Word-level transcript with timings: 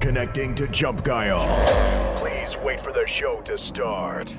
Connecting 0.00 0.54
to 0.54 0.66
Jump 0.68 1.04
Guile. 1.04 1.46
Please 2.16 2.56
wait 2.62 2.80
for 2.80 2.92
the 2.92 3.06
show 3.06 3.40
to 3.42 3.58
start. 3.58 4.38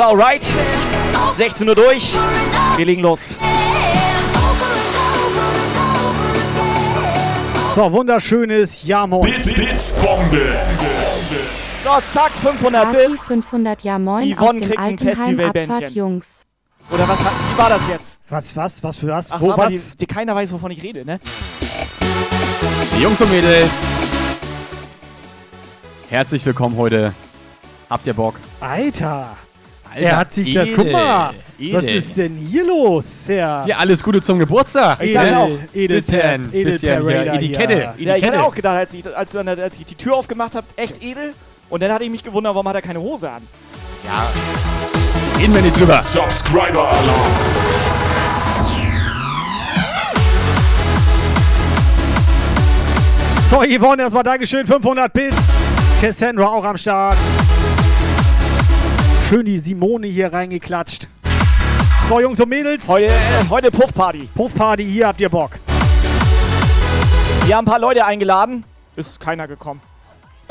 Klar, 0.00 0.16
right? 0.16 0.42
me, 0.42 1.18
over 1.18 1.34
16 1.34 1.68
Uhr 1.68 1.74
durch. 1.74 2.14
Wir 2.76 2.86
legen 2.86 3.02
los. 3.02 3.34
So, 7.74 7.92
wunderschönes 7.92 8.82
Ja 8.84 9.06
moin. 9.06 9.30
Bits, 9.30 9.52
Bits, 9.52 9.92
Bombe. 9.92 10.56
So, 11.84 11.90
zack, 12.12 12.32
500 12.38 12.82
Party 12.82 13.08
Bits. 13.08 13.26
500 13.26 13.82
Jahr 13.84 13.98
Moin 13.98 14.32
Yvonne 14.32 14.48
aus 14.48 14.52
dem 14.56 14.60
kriegt 14.62 14.78
ein 14.78 14.84
Altenheim 14.84 15.16
Festivalbändchen. 15.16 15.76
Abfahrt 15.76 15.90
Jungs. 15.94 16.44
Oder 16.90 17.06
was, 17.08 17.18
hat- 17.18 17.32
wie 17.52 17.58
war 17.58 17.68
das 17.68 17.88
jetzt? 17.88 18.20
Was, 18.30 18.56
was, 18.56 18.82
was 18.82 18.96
für 18.96 19.08
was? 19.08 19.30
Ach, 19.30 19.40
Wo, 19.40 19.56
was? 19.56 19.68
die, 19.68 19.80
die, 19.98 20.06
keiner 20.06 20.34
weiß, 20.34 20.52
wovon 20.52 20.70
ich 20.70 20.82
rede, 20.82 21.04
ne? 21.04 21.20
Jungs 23.00 23.20
und 23.20 23.30
Mädels, 23.30 23.70
herzlich 26.08 26.44
willkommen 26.44 26.76
heute. 26.76 27.14
Habt 27.88 28.06
ihr 28.06 28.14
Bock? 28.14 28.34
Alter, 28.60 29.36
Alter, 29.92 30.06
er 30.06 30.16
hat 30.16 30.32
sich 30.32 30.54
das. 30.54 30.68
edel, 30.68 30.76
Guck 30.76 30.92
mal, 30.92 31.30
was 31.58 31.82
edel. 31.84 31.96
ist 31.96 32.16
denn 32.16 32.36
hier 32.36 32.64
los, 32.64 33.04
Herr? 33.26 33.64
Ja, 33.66 33.78
alles 33.78 34.02
Gute 34.02 34.20
zum 34.22 34.38
Geburtstag. 34.38 35.00
Edel, 35.00 35.14
dachte 35.14 35.38
auch. 35.38 35.50
Edel, 35.74 35.96
Bisschen, 35.96 36.48
Edel 36.52 36.64
bisschen 36.64 37.02
hier, 37.02 37.12
Parade 37.12 37.30
Etikette. 37.36 37.94
Ja, 37.98 38.16
ich 38.16 38.24
hatte 38.24 38.42
auch 38.42 38.54
gedacht, 38.54 38.76
als 38.76 38.94
ich, 38.94 39.04
als, 39.16 39.34
als 39.34 39.78
ich 39.78 39.84
die 39.86 39.94
Tür 39.96 40.14
aufgemacht 40.16 40.54
habe, 40.54 40.66
echt 40.76 41.02
edel. 41.02 41.34
Und 41.68 41.82
dann 41.82 41.92
hatte 41.92 42.04
ich 42.04 42.10
mich 42.10 42.22
gewundert, 42.22 42.54
warum 42.54 42.68
hat 42.68 42.76
er 42.76 42.82
keine 42.82 43.00
Hose 43.00 43.30
an? 43.30 43.42
Reden 45.38 45.54
wir 45.54 45.62
nicht 45.62 45.78
drüber. 45.78 46.00
Subscriber 46.02 46.88
Alarm. 46.88 47.30
So, 53.50 53.62
Yvonne, 53.62 54.02
erstmal 54.02 54.22
Dankeschön, 54.22 54.66
500 54.66 55.12
Bits. 55.12 55.36
Cassandra 56.00 56.46
auch 56.46 56.64
am 56.64 56.76
Start. 56.76 57.16
Schön 59.30 59.46
die 59.46 59.60
Simone 59.60 60.08
hier 60.08 60.32
reingeklatscht. 60.32 61.06
So, 62.08 62.20
Jungs 62.20 62.40
und 62.40 62.48
Mädels, 62.48 62.88
Heute, 62.88 63.06
äh, 63.06 63.10
heute 63.48 63.70
Puffparty. 63.70 64.28
Puffparty, 64.34 64.84
hier 64.84 65.06
habt 65.06 65.20
ihr 65.20 65.28
Bock. 65.28 65.52
Wir 67.46 67.56
haben 67.56 67.64
ein 67.64 67.70
paar 67.70 67.78
Leute 67.78 68.04
eingeladen. 68.04 68.64
Ist 68.96 69.20
keiner 69.20 69.46
gekommen. 69.46 69.80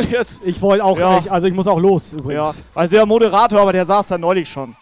Yes. 0.09 0.39
Ich 0.45 0.61
wollte 0.61 0.85
auch, 0.85 0.97
Ja. 0.97 1.17
ich, 1.17 1.29
also 1.29 1.47
ich 1.47 1.53
muss 1.53 1.67
auch 1.67 1.77
los 1.77 2.11
Ja, 2.13 2.19
übrigens. 2.19 2.63
also 2.73 2.95
der 2.95 3.05
Moderator, 3.05 3.59
aber 3.59 3.73
der 3.73 3.85
saß 3.85 4.07
da 4.07 4.17
neulich 4.17 4.47
schon. 4.47 4.73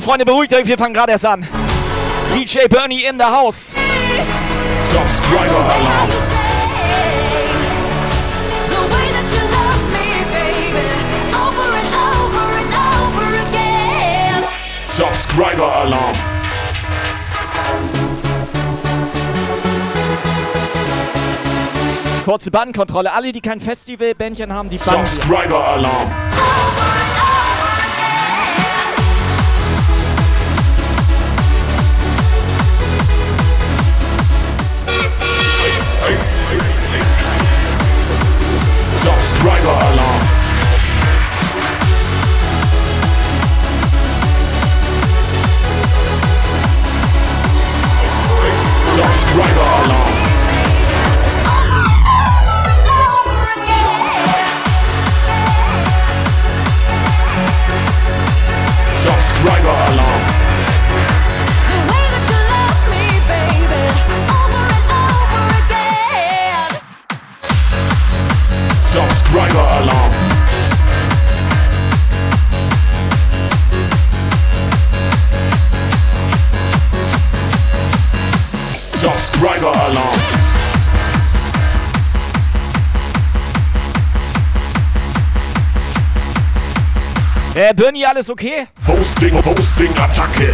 So, 0.00 0.06
Freunde, 0.06 0.24
beruhigt 0.24 0.54
euch, 0.54 0.66
wir 0.66 0.78
fangen 0.78 0.94
gerade 0.94 1.12
erst 1.12 1.26
an. 1.26 1.46
DJ 2.34 2.68
Bernie 2.70 3.04
in 3.04 3.18
the 3.18 3.24
house. 3.24 3.74
Subscriber 4.78 5.58
Alarm. 5.58 6.08
Subscriber 14.84 15.76
Alarm. 15.76 16.16
Kurze 22.24 22.50
Bandkontrolle. 22.50 23.12
Alle, 23.12 23.32
die 23.32 23.42
kein 23.42 23.60
Festival-Bändchen 23.60 24.50
haben, 24.50 24.70
die 24.70 24.78
Subscriber 24.78 25.62
Alarm. 25.62 26.10
Driver 39.40 39.68
alarm. 39.70 40.19
Alles 88.10 88.28
okay? 88.28 88.66
Hosting, 88.88 89.32
Hosting, 89.44 89.90
Attacke. 89.96 90.52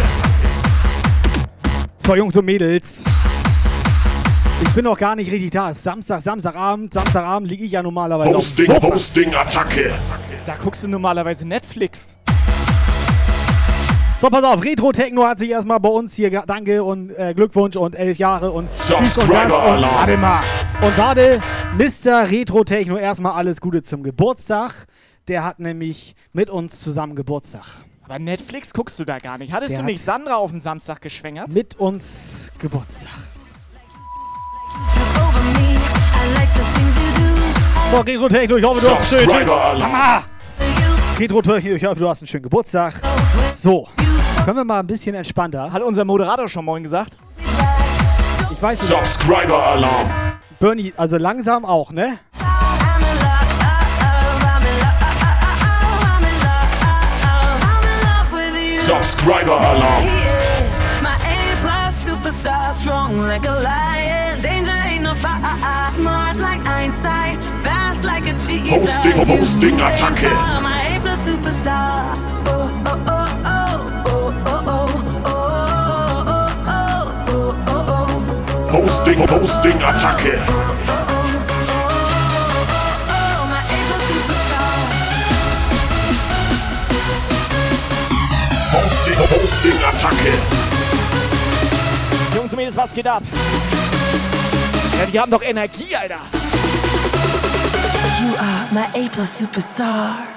So, 2.05 2.15
Jungs 2.15 2.37
und 2.37 2.45
Mädels. 2.45 3.03
Ich 4.61 4.69
bin 4.75 4.83
noch 4.83 4.97
gar 4.97 5.15
nicht 5.15 5.31
richtig 5.31 5.49
da. 5.51 5.73
Samstag, 5.73 6.21
Samstagabend. 6.21 6.93
Samstagabend 6.93 7.49
liege 7.49 7.63
ich 7.63 7.71
ja 7.71 7.81
normalerweise 7.81 8.29
auf 8.29 8.35
dem 8.35 8.41
Hosting, 8.41 8.65
Sofa. 8.67 8.87
Hosting, 8.93 9.33
Attacke. 9.33 9.91
Da 10.45 10.53
guckst 10.63 10.83
du 10.83 10.87
normalerweise 10.87 11.47
Netflix. 11.47 12.15
So, 14.21 14.29
pass 14.29 14.43
auf. 14.43 14.63
Retro 14.63 14.91
Techno 14.91 15.25
hat 15.25 15.39
sich 15.39 15.49
erstmal 15.49 15.79
bei 15.79 15.89
uns 15.89 16.13
hier. 16.13 16.29
Danke 16.45 16.83
und 16.83 17.09
äh, 17.09 17.33
Glückwunsch 17.35 17.75
und 17.75 17.95
elf 17.95 18.19
Jahre 18.19 18.51
und 18.51 18.69
dies 18.71 18.91
und 18.91 19.01
das 19.01 19.13
Subscriber 19.15 19.63
und 19.63 19.71
Alarm. 19.71 19.95
warte 19.95 20.17
mal. 20.17 20.41
Und 20.81 20.97
warte, 20.97 21.39
Mr. 21.75 22.29
Retro 22.29 22.63
Techno, 22.63 22.97
erstmal 22.97 23.33
alles 23.33 23.59
Gute 23.59 23.81
zum 23.81 24.03
Geburtstag. 24.03 24.85
Der 25.27 25.43
hat 25.43 25.59
nämlich 25.59 26.15
mit 26.33 26.49
uns 26.49 26.79
zusammen 26.79 27.15
Geburtstag. 27.15 27.65
Aber 28.03 28.17
Netflix 28.19 28.73
guckst 28.73 28.97
du 28.99 29.03
da 29.03 29.17
gar 29.17 29.37
nicht. 29.37 29.51
Hattest 29.51 29.71
Der 29.71 29.79
du 29.79 29.83
hat- 29.83 29.89
nicht 29.91 30.01
Sandra 30.03 30.35
auf 30.35 30.51
den 30.51 30.61
Samstag 30.61 31.01
geschwängert? 31.01 31.51
Mit 31.53 31.77
uns 31.79 32.49
Geburtstag. 32.59 33.09
So, 37.91 38.01
Retro 38.01 38.27
Techno, 38.29 38.57
ich 38.57 38.63
hoffe, 38.65 38.81
du 38.85 38.91
hast 38.91 39.13
einen 39.13 39.29
schönen. 39.29 39.49
Retro 41.17 41.41
Techno, 41.41 41.75
ich 41.75 41.83
hoffe, 41.85 41.99
du 41.99 42.07
hast 42.09 42.21
einen 42.21 42.27
schönen 42.27 42.43
Geburtstag. 42.43 43.01
So, 43.55 43.87
können 44.45 44.57
wir 44.57 44.65
mal 44.65 44.79
ein 44.79 44.87
bisschen 44.87 45.15
entspannter. 45.15 45.71
Hat 45.71 45.81
unser 45.81 46.05
Moderator 46.05 46.47
schon 46.47 46.65
morgen 46.65 46.83
gesagt? 46.83 47.17
Ich 48.51 48.61
weiß 48.61 48.81
nicht, 48.89 48.89
Subscriber 48.97 49.61
Alarm. 49.65 50.09
Bernie, 50.59 50.93
also 50.97 51.17
langsam 51.17 51.65
auch, 51.65 51.91
ne? 51.91 52.17
Subscriber 58.87 59.51
Alarm. 59.51 60.03
He 60.03 60.07
is 60.07 60.79
my 61.03 61.15
A-plus 61.19 62.05
superstar, 62.05 62.73
strong 62.73 63.17
like 63.17 63.43
a 63.43 63.51
lion. 63.51 64.41
Danger 64.41 64.71
ain't 64.71 65.03
no 65.03 65.13
fight. 65.15 65.91
Smart 65.93 66.37
like 66.37 66.65
Einstein, 66.65 67.37
fast 67.65 68.05
like 68.05 68.23
a 68.27 68.33
cheetah. 68.39 68.79
Hosting, 68.79 69.11
hosting, 69.27 69.75
Attacke. 69.75 70.29
far, 70.31 70.61
My 70.61 71.01
superstar. 71.27 72.15
Oh, 72.47 72.71
oh, 72.85 73.03
oh, 73.07 73.27
oh, 73.45 74.05
oh, 74.07 74.31
oh, 74.45 74.63
oh, 74.71 75.27
oh, 75.27 75.43
oh, 76.67 76.87
oh, 77.27 77.67
oh, 77.67 77.91
oh. 78.07 78.71
Hosting, 78.71 79.19
Hosting, 79.27 79.79
Attacke. 79.83 80.35
Oh, 80.47 80.86
Hosting, 89.57 89.71
Hosting, 89.71 89.83
Attacke. 89.83 90.33
Jungs 92.35 92.51
und 92.51 92.57
Mädels, 92.57 92.77
was 92.77 92.93
geht 92.93 93.07
ab? 93.07 93.23
Ja, 94.99 95.05
die 95.11 95.19
haben 95.19 95.31
doch 95.31 95.41
Energie, 95.41 95.95
Alter. 95.95 96.19
You 98.21 98.35
are 98.37 98.67
my 98.71 99.05
A-plus 99.05 99.39
superstar. 99.39 100.36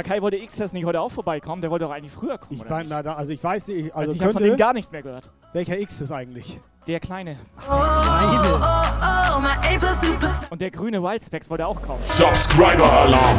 Oh. 0.00 0.02
Sag 0.02 0.08
mal, 0.08 0.14
Kai 0.14 0.22
wollte 0.22 0.36
X-Test 0.38 0.74
nicht 0.74 0.84
heute 0.84 1.00
auch 1.00 1.10
vorbeikommen? 1.10 1.60
Der 1.62 1.70
wollte 1.70 1.84
doch 1.84 1.92
eigentlich 1.92 2.12
früher 2.12 2.38
kommen, 2.38 2.54
Ich 2.54 2.60
oder 2.60 2.70
mein, 2.70 2.80
nicht? 2.82 2.90
na, 2.90 3.02
da, 3.02 3.14
also 3.14 3.32
ich 3.32 3.42
weiß 3.42 3.68
nicht, 3.68 3.94
Also 3.94 3.98
also 3.98 4.12
ich 4.14 4.22
habe 4.22 4.32
von 4.32 4.42
dem 4.42 4.56
gar 4.56 4.72
nichts 4.72 4.90
mehr 4.92 5.02
gehört. 5.02 5.30
welcher 5.52 5.78
X 5.78 6.00
ist 6.00 6.12
eigentlich? 6.12 6.58
Der 6.86 7.00
Kleine. 7.00 7.36
Oh, 7.68 7.72
oh, 7.72 7.76
oh, 7.76 9.40
my 9.40 9.48
A-plus 9.48 10.00
superstar. 10.00 10.50
Und 10.50 10.60
der 10.60 10.70
grüne 10.70 11.02
Wildspecs 11.02 11.50
wollte 11.50 11.66
auch 11.66 11.80
kaufen. 11.82 12.02
Subscriber 12.02 12.90
Alarm. 12.90 13.38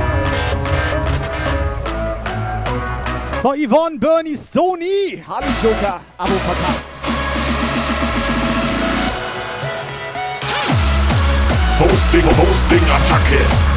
So, 3.41 3.53
Yvonne, 3.53 3.97
Bernie, 3.97 4.35
Sony. 4.35 5.23
Hallo 5.27 5.47
Joker, 5.63 5.99
Abo 6.17 6.33
verpasst. 6.33 6.85
Hosting, 11.79 12.23
Hosting, 12.37 12.83
Attacke. 12.91 13.70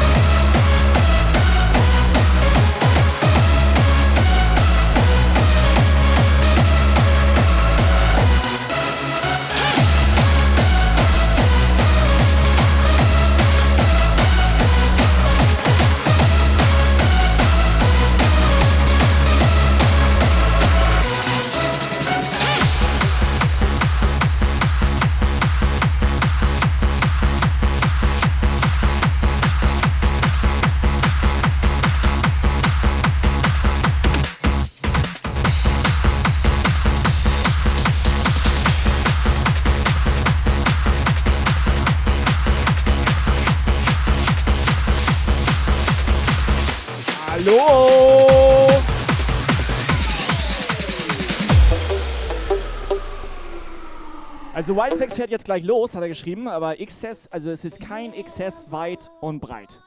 Also 54.65 54.77
Wildflex 54.77 55.13
fährt 55.13 55.29
jetzt 55.29 55.45
gleich 55.45 55.63
los, 55.63 55.93
hat 55.93 56.01
er 56.01 56.07
geschrieben, 56.07 56.47
aber 56.47 56.77
XS, 56.83 57.27
also 57.27 57.51
es 57.51 57.63
ist 57.65 57.79
kein 57.79 58.13
XS 58.13 58.71
weit 58.71 59.11
und 59.21 59.39
breit. 59.39 59.79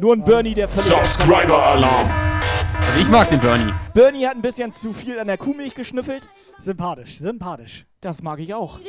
Nur 0.00 0.16
ein 0.16 0.24
Bernie, 0.24 0.54
der 0.54 0.66
völlig... 0.66 1.06
Subscriber 1.06 1.56
Alarm. 1.56 2.10
Also 2.84 2.98
ich 3.00 3.08
mag 3.08 3.30
den 3.30 3.38
Bernie. 3.38 3.72
Bernie 3.94 4.26
hat 4.26 4.34
ein 4.34 4.42
bisschen 4.42 4.72
zu 4.72 4.92
viel 4.92 5.20
an 5.20 5.28
der 5.28 5.38
Kuhmilch 5.38 5.76
geschnüffelt. 5.76 6.28
Sympathisch, 6.58 7.18
sympathisch. 7.18 7.86
Das 8.00 8.22
mag 8.22 8.40
ich 8.40 8.54
auch. 8.54 8.80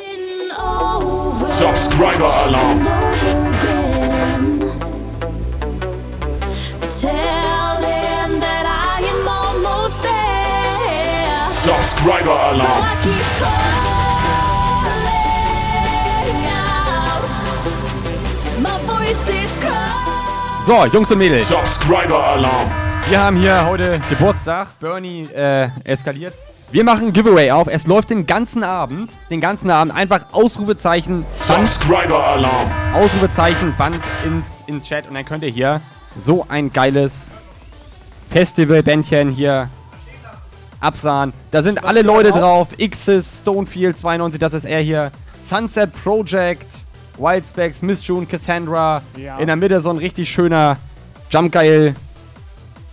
Subscriber 1.44 2.34
Alarm. 2.34 2.88
Telling 7.00 8.40
that 8.40 8.66
I 8.66 9.06
am 9.14 9.28
almost 9.28 10.02
there. 10.02 11.54
Subscriber 11.54 12.50
So 12.50 12.62
Alarm. 12.64 13.99
So, 20.66 20.86
Jungs 20.86 21.12
und 21.12 21.18
Mädels. 21.18 21.48
Subscriber 21.48 22.24
Alarm. 22.24 22.70
Wir 23.10 23.20
haben 23.20 23.38
hier 23.38 23.66
heute 23.66 24.00
Geburtstag. 24.08 24.80
Bernie 24.80 25.24
äh, 25.34 25.70
eskaliert. 25.84 26.36
Wir 26.72 26.84
machen 26.84 27.12
Giveaway 27.12 27.50
auf. 27.50 27.68
Es 27.68 27.88
läuft 27.88 28.12
den 28.12 28.28
ganzen 28.28 28.64
Abend. 28.64 29.12
Den 29.32 29.42
ganzen 29.42 29.72
Abend. 29.72 29.92
Einfach 29.96 30.32
Ausrufezeichen, 30.32 31.24
Band, 31.24 31.34
Subscriber 31.34 32.24
Alarm. 32.24 32.70
Ausrufezeichen, 32.94 33.76
Band 33.78 34.00
ins, 34.24 34.64
ins 34.68 34.88
Chat. 34.88 35.08
Und 35.08 35.16
dann 35.16 35.26
könnt 35.26 35.44
ihr 35.44 35.50
hier 35.50 35.82
so 36.24 36.46
ein 36.48 36.72
geiles 36.72 37.36
Festivalbändchen 38.30 39.32
hier 39.32 39.70
absahen. 40.82 41.34
Da 41.50 41.64
sind 41.64 41.84
alle 41.84 42.04
Leute 42.04 42.32
drauf. 42.32 42.68
X's, 42.78 43.40
Stonefield 43.42 43.98
92, 43.98 44.40
das 44.40 44.54
ist 44.54 44.66
er 44.66 44.82
hier. 44.82 45.12
Sunset 45.44 45.92
Project, 46.04 46.68
Wildspecs, 47.20 47.82
Miss 47.82 48.06
June, 48.06 48.26
Cassandra. 48.26 49.02
Ja. 49.18 49.38
In 49.38 49.48
der 49.48 49.56
Mitte 49.56 49.82
so 49.82 49.90
ein 49.90 49.98
richtig 49.98 50.30
schöner 50.30 50.78
Jumpgeil 51.30 51.96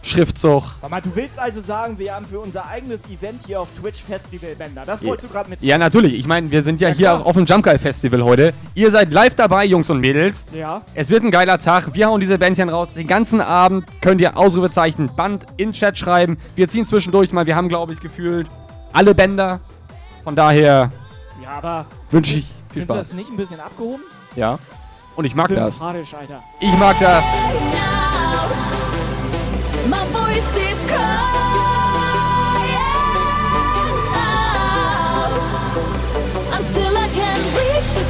Schriftzug. 0.03 0.63
Mama, 0.83 1.01
du 1.01 1.11
willst 1.17 1.37
also 1.37 1.61
sagen, 1.61 1.99
wir 1.99 2.15
haben 2.15 2.27
für 2.27 2.39
unser 2.39 2.65
eigenes 2.69 3.01
Event 3.07 3.41
hier 3.45 3.61
auf 3.61 3.69
Twitch 3.81 4.05
Festivalbänder. 4.05 4.85
Das 4.87 5.01
Ja. 5.03 5.09
wolltest 5.09 5.29
du 5.29 5.33
gerade 5.33 5.51
mit. 5.51 5.61
Ja, 5.63 5.79
natürlich. 5.79 6.15
Ich 6.15 6.29
meine, 6.29 6.49
wir 6.53 6.63
sind 6.63 6.81
ja, 6.81 6.91
Ja, 6.91 6.95
hier 6.95 7.07
klar. 7.07 7.23
auch 7.23 7.27
auf 7.27 7.33
dem 7.35 7.45
Jumpgeil 7.45 7.79
Festival 7.81 8.23
heute. 8.23 8.55
Ihr 8.77 8.93
seid 8.93 9.13
live 9.13 9.35
dabei, 9.35 9.65
Jungs 9.65 9.91
und 9.91 9.99
Mädels. 9.99 10.45
Ja. 10.53 10.83
Es 10.95 11.11
wird 11.11 11.25
ein 11.25 11.33
geiler 11.33 11.59
Tag. 11.59 11.93
Wir 11.95 12.07
hauen 12.07 12.21
diese 12.21 12.39
Bändchen 12.39 12.69
raus. 12.69 12.91
Den 12.95 13.09
ganzen 13.09 13.41
Abend 13.41 13.85
könnt 14.01 14.21
ihr 14.21 14.37
Ausrufezeichen 14.37 15.11
Band 15.17 15.45
in 15.57 15.73
Chat 15.73 15.99
schreiben. 15.99 16.39
Wir 16.55 16.69
ziehen 16.69 16.87
zwischendurch 16.87 17.33
mal. 17.33 17.47
Wir 17.47 17.57
haben, 17.57 17.69
glaube 17.69 17.93
ich, 17.93 17.99
gefühlt 17.99 18.47
alle 18.93 19.13
Bänder. 19.13 19.59
Von 20.23 20.37
daher 20.37 20.93
Ja, 21.43 21.49
aber 21.59 21.87
wünsche 22.13 22.39
ich 22.39 22.45
viel 22.47 22.83
findest 22.83 22.91
du 22.91 22.95
das 22.95 23.07
Spaß. 23.09 23.17
nicht 23.17 23.31
ein 23.31 23.37
bisschen 23.37 23.59
abgehoben? 23.59 24.03
Ja. 24.37 24.59
Und 25.17 25.25
ich 25.25 25.35
mag 25.35 25.49
das. 25.49 25.81
Alter. 25.81 26.43
Ich 26.61 26.79
mag 26.79 26.97
das. 27.01 27.25
My 29.89 30.05
voice 30.13 30.57
is 30.57 30.85
crying 30.85 30.97
out 34.15 35.33
until 36.59 36.97
I 36.97 37.09
can 37.15 37.41
reach 37.57 37.95
the 37.95 38.05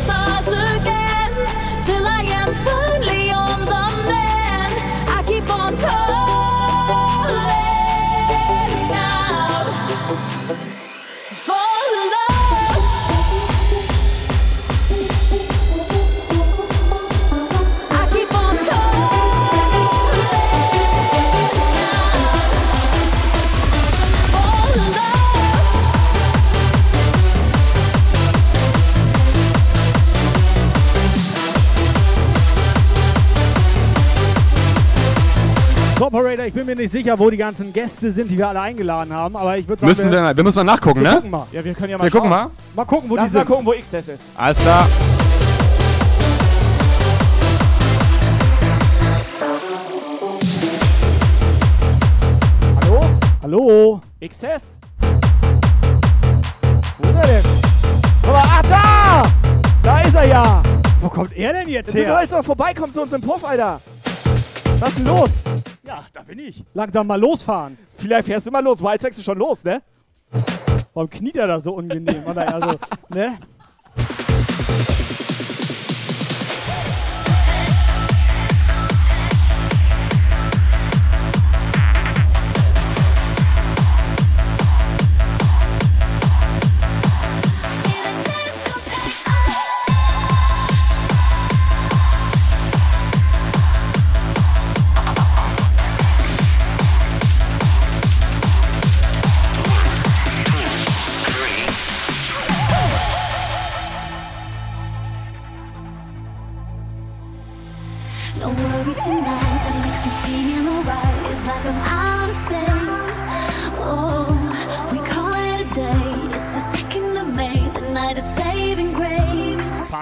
So, 35.99 36.07
Operator, 36.07 36.45
ich 36.45 36.53
bin 36.53 36.67
mir 36.67 36.77
nicht 36.77 36.93
sicher, 36.93 37.19
wo 37.19 37.31
die 37.31 37.39
ganzen 37.39 37.73
Gäste 37.73 38.13
sind, 38.13 38.31
die 38.31 38.37
wir 38.37 38.49
alle 38.49 38.61
eingeladen 38.61 39.15
haben, 39.15 39.35
aber 39.35 39.57
ich 39.57 39.67
würde 39.67 39.81
sagen, 39.81 39.89
Müssen 39.89 40.11
wir, 40.11 40.21
mal- 40.21 40.37
wir 40.37 40.45
müssen 40.45 40.59
mal 40.59 40.65
nachgucken, 40.65 41.01
wir 41.01 41.09
ne? 41.09 41.15
gucken 41.17 41.31
mal. 41.31 41.47
Ja, 41.53 41.65
wir 41.65 41.73
können 41.75 41.91
ja 41.91 41.97
mal 41.99 42.05
Wir 42.05 42.11
gucken 42.11 42.29
mal. 42.29 42.51
Mal 42.75 42.85
gucken, 42.85 43.09
wo 43.09 43.17
Lass 43.17 43.31
die 43.31 43.37
mal 43.39 43.47
sind. 43.47 43.51
gucken, 43.51 43.67
wo 43.67 43.71
XS 43.73 44.09
ist. 44.09 44.25
Alles 44.37 44.59
klar. 44.61 44.87
Hallo? 52.83 53.01
Hallo? 53.43 54.01
XS? 54.23 54.77
Wo 56.99 57.09
ist 57.09 57.15
er 57.15 57.23
denn? 57.27 57.43
Guck 58.23 58.33
mal, 58.33 58.43
ach 58.45 58.63
da! 58.63 59.23
Da 59.83 60.01
ist 60.01 60.15
er 60.15 60.27
ja! 60.27 60.63
Wo 61.01 61.09
kommt 61.09 61.37
er 61.37 61.53
denn 61.53 61.69
jetzt 61.69 61.87
Jetzt 61.89 61.93
sind 61.97 62.07
wir 62.07 62.15
her? 62.15 62.23
jetzt 62.23 62.33
noch 62.33 62.45
vorbeikommen 62.45 62.93
zu 62.93 63.03
uns 63.03 63.13
im 63.13 63.21
Puff, 63.21 63.45
Alter. 63.45 63.81
Was 64.79 64.89
ist 64.91 64.99
denn 64.99 65.07
los? 65.07 65.31
Ja, 65.87 66.05
da 66.13 66.23
bin 66.23 66.39
ich. 66.41 66.65
Langsam 66.75 67.07
mal 67.07 67.21
losfahren. 67.21 67.79
Vielleicht 67.95 68.27
fährst 68.27 68.47
du 68.47 68.51
mal 68.51 68.63
los. 68.63 68.83
Wildsex 68.83 69.19
ist 69.19 69.25
schon 69.25 69.39
los, 69.39 69.63
ne? 69.63 69.83
Warum 70.93 71.09
kniet 71.09 71.37
er 71.37 71.47
da 71.47 71.61
so 71.61 71.75
unangenehm? 71.75 72.25
Oder 72.27 72.55
also, 72.55 72.79
ne? 73.11 73.39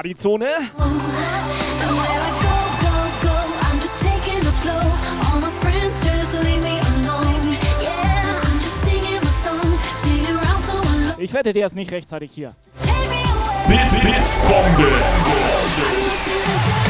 Alone. 0.04 0.70
Ich 11.18 11.32
wette, 11.32 11.52
der 11.54 11.66
ist 11.66 11.74
nicht 11.74 11.90
rechtzeitig 11.90 12.32
hier. 12.32 12.54
Bits, 13.66 14.00
Bits, 14.00 14.38
Bombe. 14.40 14.90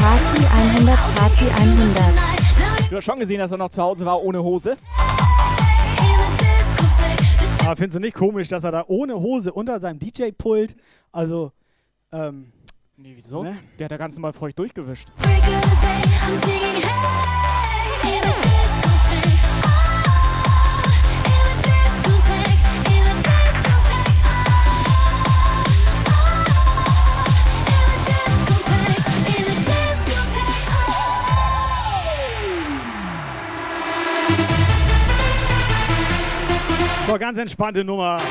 Party 0.01 0.45
100, 0.77 0.99
Party 1.15 1.45
100. 1.45 2.91
Du 2.91 2.97
hast 2.97 3.05
schon 3.05 3.19
gesehen, 3.19 3.39
dass 3.39 3.51
er 3.51 3.57
noch 3.57 3.69
zu 3.69 3.81
Hause 3.81 4.05
war 4.05 4.21
ohne 4.21 4.43
Hose. 4.43 4.77
Aber 7.61 7.75
findest 7.77 7.95
du 7.95 7.99
nicht 7.99 8.15
komisch, 8.15 8.49
dass 8.49 8.63
er 8.63 8.71
da 8.71 8.83
ohne 8.87 9.15
Hose 9.15 9.53
unter 9.53 9.79
seinem 9.79 9.99
DJ-Pult, 9.99 10.75
also, 11.11 11.51
ähm, 12.11 12.51
Nee, 12.97 13.11
wieso? 13.13 13.43
Ne? 13.43 13.59
Der 13.77 13.85
hat 13.85 13.91
da 13.91 13.97
ganz 13.97 14.15
normal 14.15 14.31
feucht 14.31 14.57
durchgewischt. 14.57 15.09
so 37.07 37.19
ganz 37.19 37.37
entspannte 37.37 37.83
Nummer. 37.83 38.21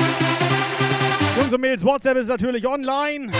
Und 1.39 1.59
Mädels, 1.59 1.83
WhatsApp 1.83 2.17
ist 2.17 2.27
natürlich 2.27 2.67
online. 2.67 3.31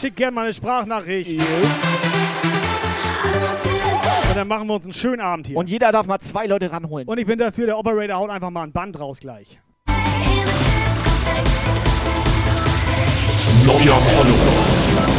Schickt 0.00 0.16
gerne 0.16 0.32
mal 0.32 0.42
eine 0.42 0.52
Sprachnachricht. 0.52 1.30
In 1.30 1.38
the 1.38 1.46
dann 4.36 4.48
machen 4.48 4.68
wir 4.68 4.74
uns 4.74 4.84
einen 4.84 4.92
schönen 4.92 5.20
Abend 5.20 5.46
hier. 5.46 5.56
Und 5.56 5.70
jeder 5.70 5.90
darf 5.92 6.06
mal 6.06 6.20
zwei 6.20 6.46
Leute 6.46 6.70
ranholen. 6.70 7.08
Und 7.08 7.18
ich 7.18 7.26
bin 7.26 7.38
dafür, 7.38 7.66
der 7.66 7.78
Operator 7.78 8.16
haut 8.16 8.30
einfach 8.30 8.50
mal 8.50 8.64
ein 8.64 8.72
Band 8.72 9.00
raus 9.00 9.18
gleich. 9.18 9.58
Neuer 13.64 13.96
Follower. 13.96 15.15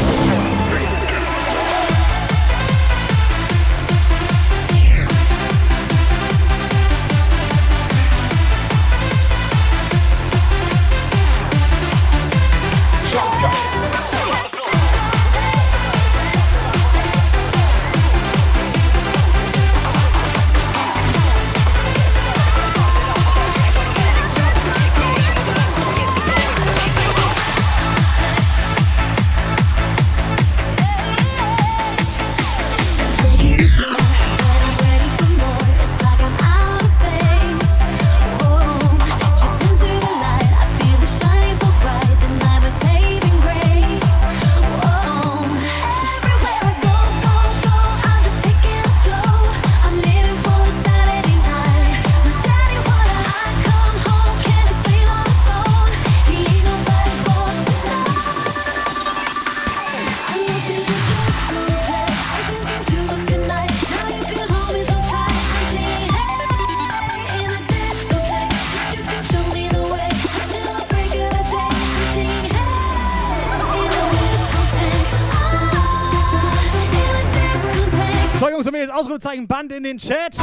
Ausrufezeichen 79.28 79.48
Band 79.48 79.72
in 79.74 79.84
den 79.84 79.98
Chat. 79.98 80.38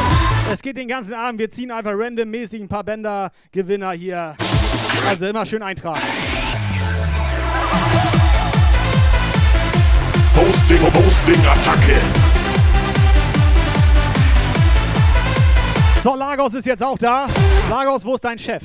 Es 0.53 0.61
geht 0.61 0.77
den 0.77 0.89
ganzen 0.89 1.15
Abend. 1.15 1.39
Wir 1.39 1.49
ziehen 1.49 1.71
einfach 1.71 1.93
randommäßig 1.95 2.61
ein 2.61 2.69
paar 2.69 2.85
Bänder-Gewinner 2.85 3.93
hier. 3.93 4.37
Also 5.09 5.27
immer 5.27 5.47
schön 5.47 5.63
eintragen. 5.63 6.01
Hosting, 10.37 10.81
Hosting, 10.83 11.47
Attacke. 11.47 11.97
So, 16.03 16.15
Lagos 16.15 16.53
ist 16.53 16.67
jetzt 16.67 16.83
auch 16.83 16.99
da. 16.99 17.27
Lagos, 17.71 18.05
wo 18.05 18.15
ist 18.15 18.25
dein 18.25 18.39
Chef? 18.39 18.63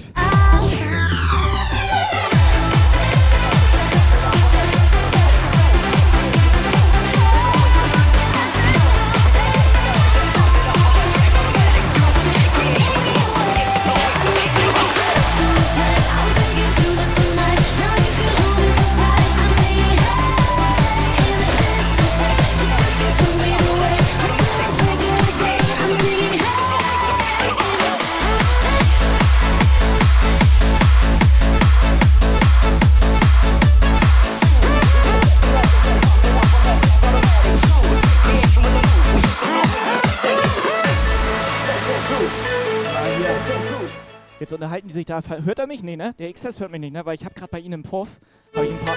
Jetzt 44.50 44.56
unterhalten 44.56 44.88
die 44.88 44.94
sich 44.96 45.06
da. 45.06 45.22
Hört 45.22 45.60
er 45.60 45.68
mich? 45.68 45.84
Nee, 45.84 45.96
ne? 45.96 46.16
Der 46.18 46.34
XS 46.34 46.60
hört 46.60 46.72
mich 46.72 46.82
nicht, 46.82 46.92
ne? 46.92 47.06
Weil 47.06 47.14
ich 47.14 47.24
habe 47.24 47.36
gerade 47.36 47.52
bei 47.52 47.60
Ihnen 47.60 47.74
im 47.74 47.84
Puff. 47.84 48.20
Hab 48.56 48.64
ich 48.64 48.72
ein 48.72 48.80
paar. 48.80 48.96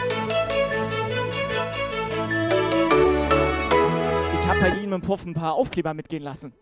Ich 4.33 4.47
habe 4.47 4.61
bei 4.61 4.69
Ihnen 4.81 4.95
im 4.95 5.03
Puff 5.03 5.27
ein 5.27 5.35
paar 5.35 5.53
Aufkleber 5.53 5.93
mitgehen 5.93 6.23
lassen. 6.23 6.55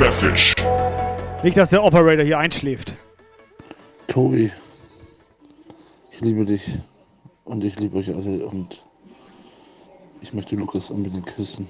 Message. 0.00 0.54
Nicht, 1.42 1.58
dass 1.58 1.68
der 1.68 1.84
Operator 1.84 2.24
hier 2.24 2.38
einschläft. 2.38 2.96
Tobi, 4.06 4.50
ich 6.10 6.20
liebe 6.22 6.46
dich 6.46 6.78
und 7.44 7.62
ich 7.62 7.78
liebe 7.78 7.98
euch 7.98 8.08
alle 8.08 8.46
und 8.46 8.82
ich 10.22 10.32
möchte 10.32 10.56
Lukas 10.56 10.90
unbedingt 10.90 11.26
küssen. 11.26 11.68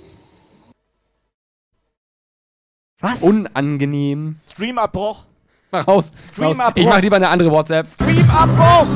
Was? 3.01 3.21
Unangenehm. 3.21 4.37
Streamabbruch. 4.49 5.27
Mach 5.73 5.88
raus. 5.88 6.12
Stream 6.16 6.47
raus. 6.47 6.59
Abbruch. 6.61 6.83
Ich 6.83 6.87
mach 6.87 7.01
lieber 7.01 7.16
eine 7.16 7.29
andere 7.29 7.51
WhatsApp. 7.51 7.85
Streamabbruch! 7.85 8.87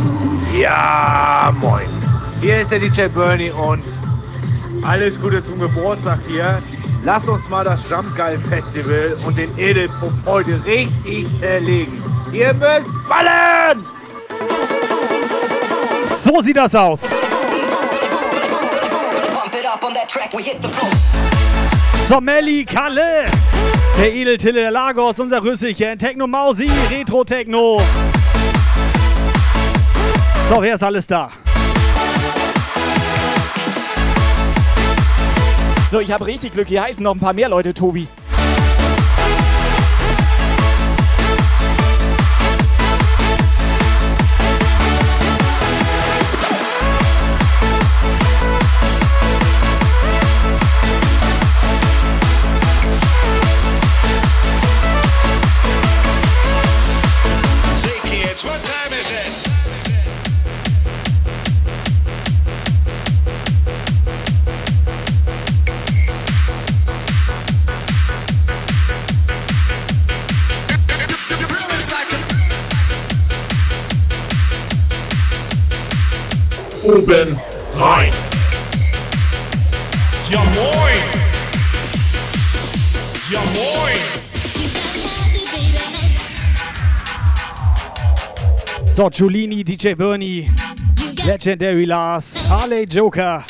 Ja, 0.57 1.53
moin. 1.59 1.88
Hier 2.40 2.61
ist 2.61 2.70
der 2.70 2.79
DJ 2.79 3.09
Bernie 3.09 3.51
und 3.51 3.83
alles 4.85 5.20
Gute 5.20 5.42
zum 5.42 5.59
Geburtstag 5.59 6.20
hier. 6.29 6.62
Lass 7.07 7.29
uns 7.29 7.47
mal 7.51 7.62
das 7.62 7.81
Jump 7.90 8.17
Geil 8.17 8.38
Festival 8.49 9.19
und 9.27 9.37
den 9.37 9.57
Edelpuff 9.59 10.12
heute 10.25 10.59
richtig 10.64 11.27
zerlegen. 11.38 12.03
Ihr 12.33 12.55
müsst 12.55 12.90
ballen! 13.07 13.85
So 16.19 16.40
sieht 16.40 16.57
das 16.57 16.75
aus. 16.75 17.03
So, 22.09 22.21
Melli, 22.23 22.64
Kalle, 22.64 23.27
der 23.99 24.14
Edeltille, 24.14 24.62
der 24.62 24.71
Lagos, 24.71 25.21
unser 25.21 25.43
Rüsselchen, 25.43 25.99
Techno 25.99 26.27
Mausi, 26.27 26.71
Retro 26.90 27.23
Techno. 27.23 27.83
So, 30.49 30.62
wer 30.62 30.75
ist 30.75 30.83
alles 30.83 31.07
da? 31.07 31.31
So, 35.94 36.00
ich 36.00 36.11
habe 36.11 36.26
richtig 36.26 36.54
Glück. 36.54 36.66
Hier 36.66 36.83
heißen 36.83 37.04
noch 37.04 37.14
ein 37.14 37.20
paar 37.20 37.35
mehr 37.35 37.48
Leute, 37.48 37.72
Tobi. 37.72 38.09
Oben 76.85 77.40
rein. 77.77 78.11
Ja 80.31 80.40
moin. 80.40 81.01
Ja 83.31 83.40
moin. 83.55 83.97
So, 88.94 89.09
Giulini, 89.09 89.64
DJ 89.64 89.94
Bernie, 89.94 90.51
Legendary 91.25 91.87
Lars, 91.87 92.35
Harley 92.51 92.85
Joker. 92.85 93.42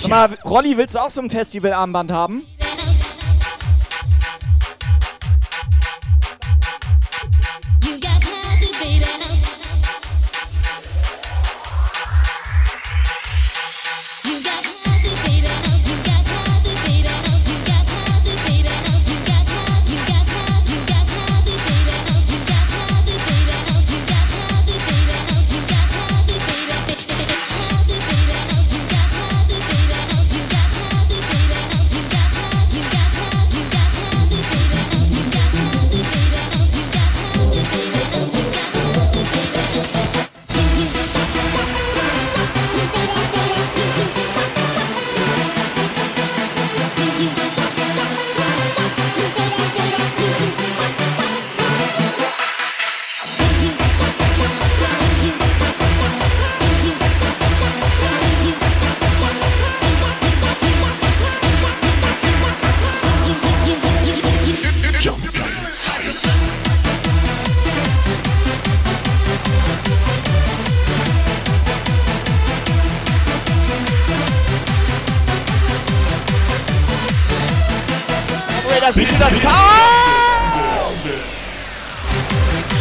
Sag 0.00 0.10
mal, 0.10 0.38
Rolli, 0.44 0.76
willst 0.76 0.96
du 0.96 0.98
auch 0.98 1.08
so 1.08 1.22
ein 1.22 1.30
Festivalarmband 1.30 2.12
haben? 2.12 2.42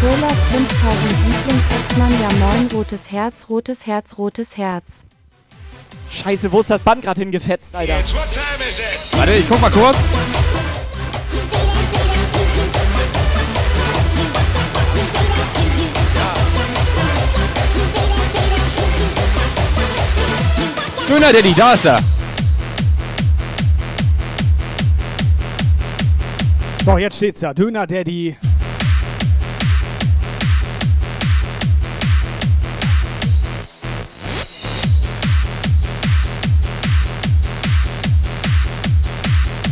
Schola 0.04 0.28
5000 0.28 0.68
Lieblingsexmann, 1.30 2.12
ja 2.22 2.30
moin, 2.46 2.70
rotes 2.74 3.10
Herz, 3.10 3.46
rotes 3.48 3.88
Herz, 3.88 4.18
rotes 4.18 4.58
Herz. 4.58 5.06
Scheiße, 6.12 6.52
wo 6.52 6.60
ist 6.60 6.70
das 6.70 6.82
Band 6.82 7.04
gerade 7.04 7.22
hingefetzt, 7.22 7.74
Alter? 7.74 7.94
Warte, 9.14 9.32
ich 9.32 9.48
guck 9.48 9.62
mal 9.62 9.72
kurz. 9.72 9.96
Schöner 21.08 21.32
Daddy, 21.32 21.54
da 21.56 21.74
ist 21.76 21.86
er. 21.86 22.00
So, 26.84 26.98
jetzt 26.98 27.16
steht's 27.16 27.40
da. 27.40 27.54
Döner 27.54 27.88
Daddy. 27.88 28.36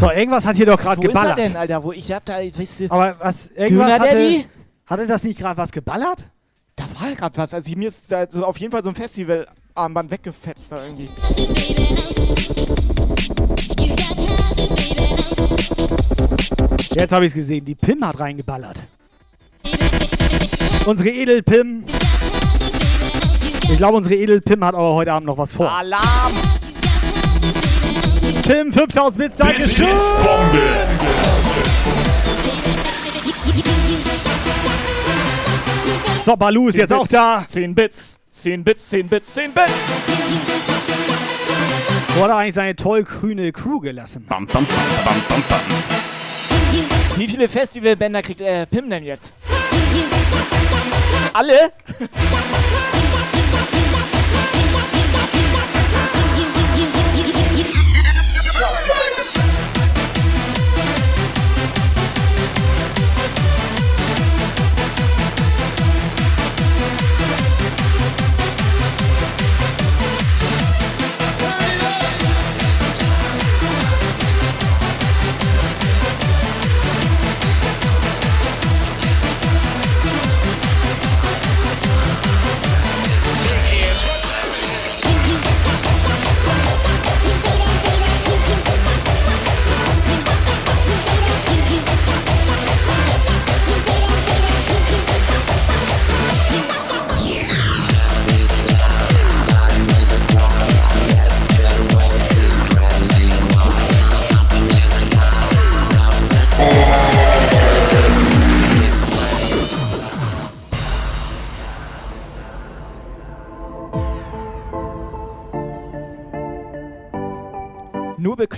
So, 0.01 0.09
irgendwas 0.09 0.43
hat 0.47 0.55
hier 0.55 0.65
doch 0.65 0.79
gerade 0.79 0.97
Wo 0.97 1.01
geballert. 1.03 1.37
ist 1.37 1.43
er 1.43 1.49
denn, 1.49 1.57
Alter? 1.57 1.83
Wo 1.83 1.91
ich 1.91 2.11
hab 2.11 2.25
da, 2.25 2.39
weißt 2.39 2.79
du, 2.79 2.85
Aber 2.89 3.15
was, 3.19 3.49
irgendwas 3.49 3.85
Döner 3.85 3.99
hatte, 3.99 4.15
Daddy? 4.15 4.45
hatte 4.87 5.05
das 5.05 5.21
nicht 5.21 5.39
gerade 5.39 5.57
was 5.57 5.71
geballert? 5.71 6.25
Da 6.75 6.85
war 6.99 7.13
gerade 7.13 7.37
was. 7.37 7.53
Also 7.53 7.71
mir 7.77 7.89
ist 7.89 8.11
da 8.11 8.25
so 8.27 8.43
auf 8.43 8.57
jeden 8.57 8.71
Fall 8.71 8.83
so 8.83 8.89
ein 8.89 8.95
Festivalarmband 8.95 10.09
weggefetzt 10.09 10.71
da 10.71 10.83
irgendwie. 10.83 11.07
Jetzt 16.97 17.11
habe 17.11 17.25
ich 17.25 17.29
es 17.29 17.35
gesehen. 17.35 17.63
Die 17.63 17.75
Pim 17.75 18.03
hat 18.03 18.19
reingeballert. 18.19 18.81
Unsere 20.87 21.09
Edel-Pim. 21.11 21.83
Ich 23.69 23.77
glaube, 23.77 23.97
unsere 23.97 24.15
Edel-Pim 24.15 24.65
hat 24.65 24.73
aber 24.73 24.95
heute 24.95 25.13
Abend 25.13 25.27
noch 25.27 25.37
was 25.37 25.53
vor. 25.53 25.71
Alarm! 25.71 26.33
Pim, 28.41 28.71
5000 28.71 29.17
Bits, 29.17 29.37
Dankeschön! 29.37 29.97
So, 36.25 36.35
Balu 36.35 36.67
ist 36.67 36.77
jetzt 36.77 36.93
auch 36.93 37.07
da. 37.07 37.45
10 37.47 37.73
Bits, 37.73 38.19
10 38.29 38.63
Bits, 38.63 38.89
10 38.89 39.07
Bits, 39.07 39.33
10 39.33 39.51
Bits. 39.53 39.71
Wo 42.15 42.23
hat 42.23 42.29
er 42.29 42.37
eigentlich 42.37 42.55
seine 42.55 42.75
tollgrüne 42.75 43.51
Crew 43.51 43.79
gelassen? 43.79 44.25
Bam, 44.27 44.45
bam, 44.45 44.65
bam, 44.65 44.75
bam, 45.05 45.15
bam, 45.27 45.43
bam. 45.49 45.59
Wie 47.17 47.27
viele 47.27 47.49
Festivalbänder 47.49 48.21
kriegt 48.21 48.41
äh, 48.41 48.65
Pim 48.65 48.89
denn 48.89 49.03
jetzt? 49.03 49.35
Alle? 51.33 51.71
Nur 58.61 59.00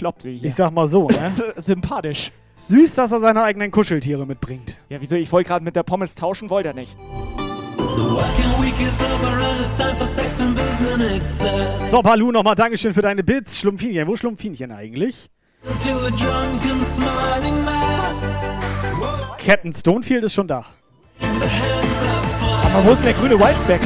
Bekloppte 0.03 0.29
hier. 0.29 0.49
Ich 0.49 0.55
sag 0.55 0.71
mal 0.73 0.85
so, 0.85 1.07
ne? 1.07 1.33
Sympathisch. 1.55 2.31
Süß, 2.57 2.95
dass 2.95 3.13
er 3.13 3.21
seine 3.21 3.41
eigenen 3.41 3.71
Kuscheltiere 3.71 4.25
mitbringt. 4.25 4.77
Ja, 4.89 4.99
wieso? 4.99 5.15
Ich 5.15 5.31
wollte 5.31 5.47
gerade 5.47 5.63
mit 5.63 5.77
der 5.77 5.83
Pommes 5.83 6.13
tauschen, 6.13 6.49
wollte 6.49 6.69
er 6.69 6.73
nicht. 6.73 6.97
So, 11.89 12.01
Balu, 12.01 12.31
nochmal 12.33 12.55
Dankeschön 12.55 12.93
für 12.93 13.01
deine 13.01 13.23
Bits. 13.23 13.59
Schlumpfinchen. 13.59 14.05
Wo 14.05 14.17
Schlumpfinchen 14.17 14.73
eigentlich? 14.73 15.29
Captain 19.37 19.71
Stonefield 19.73 20.25
ist 20.25 20.33
schon 20.33 20.49
da. 20.49 20.65
Aber 22.73 22.85
wo 22.85 22.91
ist 22.91 22.97
denn 22.97 23.05
der 23.05 23.13
grüne 23.13 23.39
Whitesback? 23.39 23.79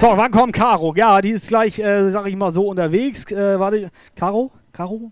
So, 0.00 0.16
wann 0.16 0.30
kommt 0.30 0.52
Caro? 0.54 0.94
Ja, 0.96 1.20
die 1.20 1.30
ist 1.30 1.48
gleich, 1.48 1.80
äh, 1.80 2.10
sag 2.12 2.28
ich 2.28 2.36
mal 2.36 2.52
so, 2.52 2.68
unterwegs. 2.68 3.28
Äh, 3.32 3.58
warte, 3.58 3.90
Caro? 4.14 4.52
Caro? 4.72 5.10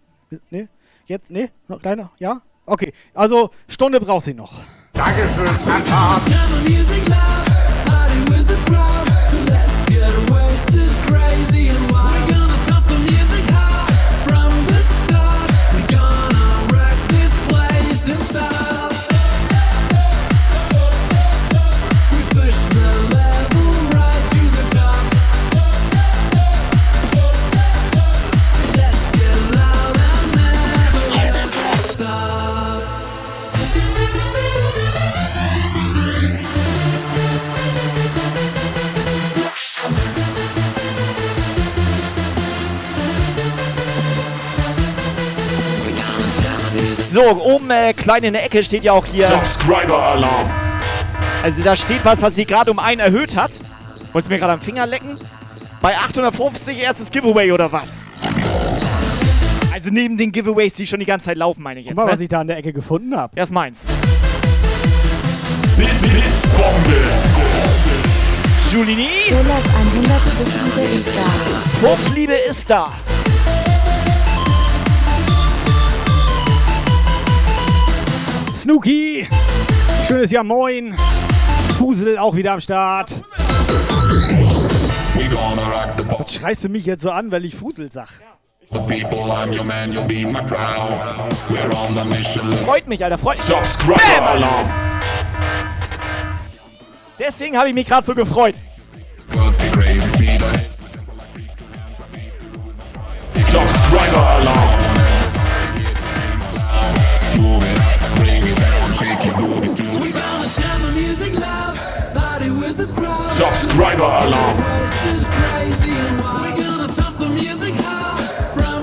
Ne? 0.50 0.68
Jetzt? 1.06 1.28
Ne? 1.28 1.50
Noch 1.66 1.82
kleiner? 1.82 2.12
Ja? 2.18 2.40
Okay, 2.66 2.92
also 3.12 3.50
Stunde 3.66 3.98
braucht 3.98 4.26
sie 4.26 4.34
noch. 4.34 4.62
Dankeschön, 4.92 5.46
So, 47.28 47.42
oben 47.42 47.68
äh, 47.72 47.92
klein 47.92 48.22
in 48.22 48.34
der 48.34 48.44
Ecke 48.44 48.62
steht 48.62 48.84
ja 48.84 48.92
auch 48.92 49.04
hier. 49.04 49.26
Subscriber 49.26 50.00
Alarm. 50.00 50.48
Also 51.42 51.60
da 51.60 51.74
steht 51.74 52.04
was, 52.04 52.22
was 52.22 52.36
sie 52.36 52.44
gerade 52.44 52.70
um 52.70 52.78
einen 52.78 53.00
erhöht 53.00 53.34
hat. 53.34 53.50
Wolltest 54.12 54.30
du 54.30 54.34
mir 54.34 54.38
gerade 54.38 54.52
am 54.52 54.60
Finger 54.60 54.86
lecken? 54.86 55.18
Bei 55.82 55.98
850 55.98 56.78
erstes 56.78 57.10
Giveaway 57.10 57.50
oder 57.50 57.72
was? 57.72 58.04
Also 59.74 59.90
neben 59.90 60.16
den 60.16 60.30
Giveaways, 60.30 60.74
die 60.74 60.86
schon 60.86 61.00
die 61.00 61.04
ganze 61.04 61.26
Zeit 61.26 61.36
laufen, 61.36 61.64
meine 61.64 61.80
ich 61.80 61.86
jetzt. 61.86 61.96
Guck 61.96 62.04
mal, 62.04 62.06
ne? 62.06 62.12
was 62.12 62.20
ich 62.20 62.28
da 62.28 62.42
an 62.42 62.46
der 62.46 62.58
Ecke 62.58 62.72
gefunden 62.72 63.16
habe. 63.16 63.36
Er 63.36 63.42
ist 63.42 63.52
meins. 63.52 63.80
Blitzbombe. 65.76 67.02
Julini, 68.72 69.08
Jolas 69.30 69.64
100 69.94 70.20
Liebe 70.46 70.80
ist 70.96 71.08
da. 71.08 71.88
Hochliebe 71.88 72.34
ist 72.34 72.70
da. 72.70 72.92
Snooki! 78.66 79.28
Schönes 80.08 80.32
Jahr 80.32 80.42
Moin! 80.42 80.96
Fusel 81.78 82.18
auch 82.18 82.34
wieder 82.34 82.50
am 82.50 82.60
Start. 82.60 83.10
The 83.10 83.22
Was 86.18 86.34
schreist 86.34 86.64
du 86.64 86.68
mich 86.68 86.84
jetzt 86.84 87.02
so 87.02 87.12
an, 87.12 87.30
weil 87.30 87.44
ich 87.44 87.54
Fusel 87.54 87.92
sag? 87.92 88.08
people. 88.88 89.30
I'm 89.30 89.52
your 89.52 89.62
man, 89.62 89.92
you'll 89.92 90.02
be 90.08 90.26
my 90.26 90.40
crown. 90.40 91.28
We're 91.48 91.70
on 91.76 91.94
the 91.94 92.04
mission. 92.06 92.42
Freut 92.64 92.88
mich, 92.88 93.04
Alter, 93.04 93.18
freut 93.18 93.36
mich. 93.36 93.44
Subscriber 93.44 94.30
Alarm. 94.30 94.68
Deswegen 97.20 97.56
habe 97.56 97.68
ich 97.68 97.74
mich 97.74 97.86
gerade 97.86 98.04
so 98.04 98.16
gefreut. 98.16 98.56
The 103.32 103.40
Subscriber 103.40 104.26
Alarm. 104.26 104.86
Shake 108.96 109.26
your 109.26 109.36
boobies 109.36 109.74
to 109.74 109.82
the 109.82 110.06
Subscriber 113.36 114.04
Alarm. 114.04 114.56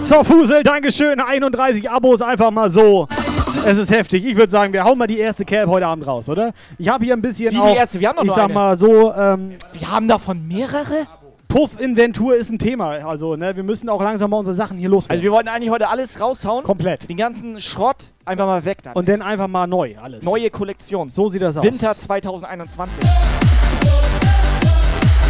So, 0.04 0.23
Fusel, 0.23 0.62
Dankeschön. 0.62 1.19
31 1.19 1.89
Abos 1.89 2.21
einfach 2.21 2.52
mal 2.52 2.69
so. 2.69 3.08
Es 3.65 3.78
ist 3.80 3.89
heftig. 3.89 4.26
Ich 4.26 4.36
würde 4.36 4.52
sagen, 4.52 4.71
wir 4.73 4.84
hauen 4.84 4.99
mal 4.99 5.08
die 5.08 5.17
erste 5.17 5.45
Cap 5.45 5.67
heute 5.67 5.88
Abend 5.88 6.06
raus, 6.06 6.30
oder? 6.30 6.54
Ich 6.78 6.89
habe 6.89 7.06
hier 7.06 7.15
ein 7.15 7.21
bisschen 7.21 7.49
Wie 7.52 7.56
die 7.56 7.62
auch, 7.62 7.76
erste? 7.76 7.99
Wir 7.99 8.10
haben 8.10 8.17
doch 8.17 8.26
ich 8.26 8.32
sag 8.34 8.43
eine. 8.45 8.54
mal 8.54 8.78
so, 8.78 9.12
ähm, 9.13 9.54
Wir 9.71 9.89
haben 9.91 10.08
davon 10.08 10.47
mehrere? 10.47 11.08
Puff-Inventur 11.54 12.36
ist 12.36 12.50
ein 12.50 12.58
Thema. 12.58 12.94
Also, 13.08 13.36
ne, 13.36 13.56
wir 13.56 13.62
müssen 13.62 13.88
auch 13.88 14.02
langsam 14.02 14.32
mal 14.32 14.38
unsere 14.38 14.56
Sachen 14.56 14.76
hier 14.76 14.89
loswerden. 14.89 15.12
Also 15.12 15.24
wir 15.24 15.32
wollten 15.32 15.50
eigentlich 15.50 15.70
heute 15.70 15.88
alles 15.88 16.20
raushauen. 16.20 16.63
Komplett. 16.63 17.08
Den 17.08 17.16
ganzen 17.16 17.62
Schrott 17.62 18.16
einfach 18.26 18.48
mal 18.48 18.66
weg 18.66 18.80
dann. 18.82 18.94
Und 18.94 19.08
dann 19.08 19.22
einfach 19.22 19.48
mal 19.48 19.68
neu 19.68 19.96
alles. 20.02 20.24
Neue 20.26 20.50
Kollektion. 20.50 21.10
So 21.10 21.30
sieht 21.30 21.44
das 21.44 21.56
aus. 21.56 21.63
Winter 21.63 21.96
2021. 21.96 23.06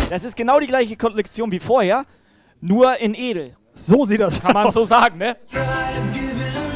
Das 0.09 0.23
ist 0.23 0.37
genau 0.37 0.61
die 0.61 0.67
gleiche 0.67 0.95
Kollektion 0.95 1.51
wie 1.51 1.59
vorher, 1.59 2.05
nur 2.61 2.97
in 3.01 3.15
edel. 3.15 3.57
So 3.73 4.05
sieht 4.05 4.21
das 4.21 4.39
Kann 4.39 4.53
man 4.53 4.67
aus. 4.67 4.75
so 4.75 4.85
sagen, 4.85 5.17
ne? 5.17 5.35
Subscriber 5.43 6.72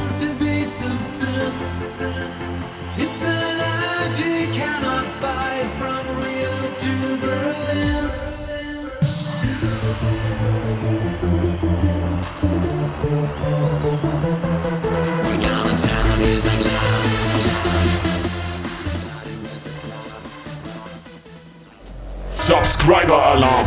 Alarm. 23.14 23.64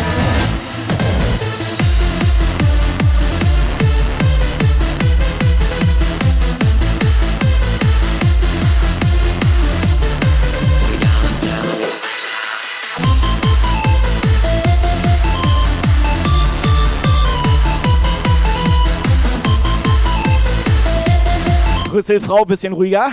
Brüsselfrau, 21.91 22.46
bisschen 22.46 22.74
ruhiger. 22.74 23.12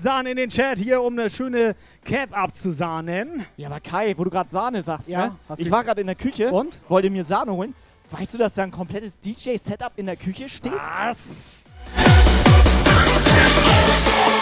Sahne 0.00 0.30
in 0.30 0.36
den 0.36 0.50
Chat 0.50 0.78
hier, 0.78 1.02
um 1.02 1.18
eine 1.18 1.30
schöne 1.30 1.76
Cap 2.04 2.36
abzusahnen. 2.36 3.44
Ja, 3.56 3.68
aber 3.68 3.80
Kai, 3.80 4.14
wo 4.16 4.24
du 4.24 4.30
gerade 4.30 4.48
Sahne 4.48 4.82
sagst, 4.82 5.08
ja, 5.08 5.26
ne? 5.26 5.36
ich 5.58 5.70
war 5.70 5.84
gerade 5.84 6.00
in 6.00 6.06
der 6.06 6.16
Küche 6.16 6.50
und 6.50 6.74
wollte 6.88 7.10
mir 7.10 7.24
Sahne 7.24 7.52
holen. 7.52 7.74
Weißt 8.10 8.34
du, 8.34 8.38
dass 8.38 8.54
da 8.54 8.62
ein 8.62 8.70
komplettes 8.70 9.18
DJ-Setup 9.20 9.92
in 9.96 10.06
der 10.06 10.16
Küche 10.16 10.48
steht? 10.48 10.72
Was? 10.72 11.16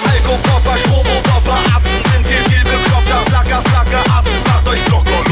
Alkopopper, 0.09 0.79
Strobopopper, 0.79 1.59
Atzen, 1.77 2.03
sind 2.13 2.29
wir 2.29 2.43
viel 2.51 2.63
bekloppter, 2.63 3.21
Flacker, 3.27 3.63
Flacker, 3.63 4.19
Atzen, 4.19 4.43
macht 4.47 4.69
euch 4.69 4.89
locker, 4.91 5.25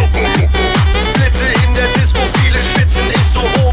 Blitze 1.14 1.52
in 1.64 1.74
der 1.74 1.86
Disco, 1.94 2.20
viele 2.42 2.58
schwitzen, 2.58 3.04
ich 3.10 3.32
so 3.32 3.40
hoch. 3.40 3.65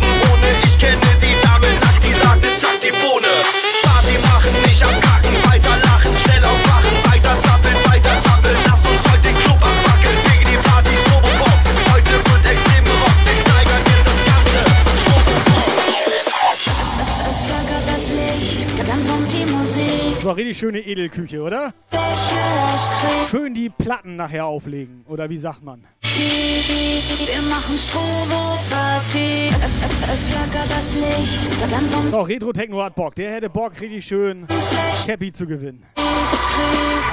Richtig 20.53 20.59
schöne 20.59 20.79
Edelküche, 20.79 21.41
oder? 21.41 21.73
Schön 23.29 23.53
die 23.53 23.69
Platten 23.69 24.15
nachher 24.15 24.45
auflegen. 24.45 25.03
Oder 25.07 25.29
wie 25.29 25.37
sagt 25.37 25.63
man? 25.63 25.83
So, 32.11 32.21
Retro 32.21 32.53
Techno 32.53 32.83
hat 32.83 32.95
Bock. 32.95 33.15
Der 33.15 33.33
hätte 33.33 33.49
Bock, 33.49 33.79
richtig 33.81 34.05
schön 34.05 34.45
Cappy 35.05 35.31
zu 35.31 35.47
gewinnen. 35.47 35.83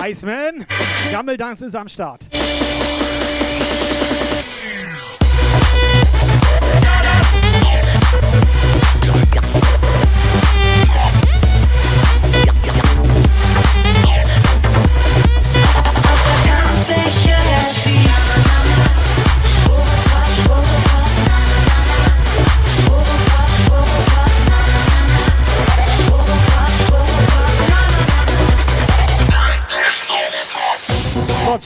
Iceman, 0.02 0.66
Gammeldance 1.10 1.66
ist 1.66 1.76
am 1.76 1.88
Start. 1.88 2.26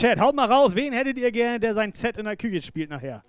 Chat, 0.04 0.20
haut 0.20 0.34
mal 0.34 0.52
raus. 0.52 0.74
Wen 0.74 0.92
hättet 0.92 1.16
ihr 1.16 1.32
gerne, 1.32 1.58
der 1.58 1.72
sein 1.72 1.90
Set 1.94 2.18
in 2.18 2.26
der 2.26 2.36
Küche 2.36 2.60
spielt 2.60 2.90
nachher? 2.90 3.22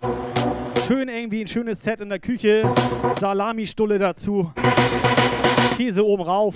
Schön 0.86 1.08
irgendwie 1.08 1.40
ein 1.40 1.46
schönes 1.46 1.82
Set 1.82 2.02
in 2.02 2.10
der 2.10 2.18
Küche. 2.18 2.70
Salami-Stulle 3.18 3.98
dazu. 3.98 4.52
Käse 5.78 6.04
oben 6.04 6.22
rauf. 6.22 6.54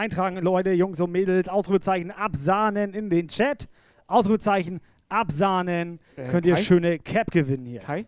Eintragen, 0.00 0.36
Leute, 0.38 0.72
Jungs 0.72 0.98
und 1.00 1.12
Mädels. 1.12 1.48
Ausrufezeichen 1.48 2.10
absahnen 2.10 2.94
in 2.94 3.10
den 3.10 3.28
Chat. 3.28 3.68
Ausrufezeichen 4.06 4.80
absahnen. 5.08 5.98
Äh, 6.16 6.28
Könnt 6.28 6.46
ihr 6.46 6.54
Kai? 6.54 6.62
schöne 6.62 6.98
Cap 6.98 7.30
gewinnen 7.30 7.66
hier. 7.66 7.80
Kai? 7.80 8.06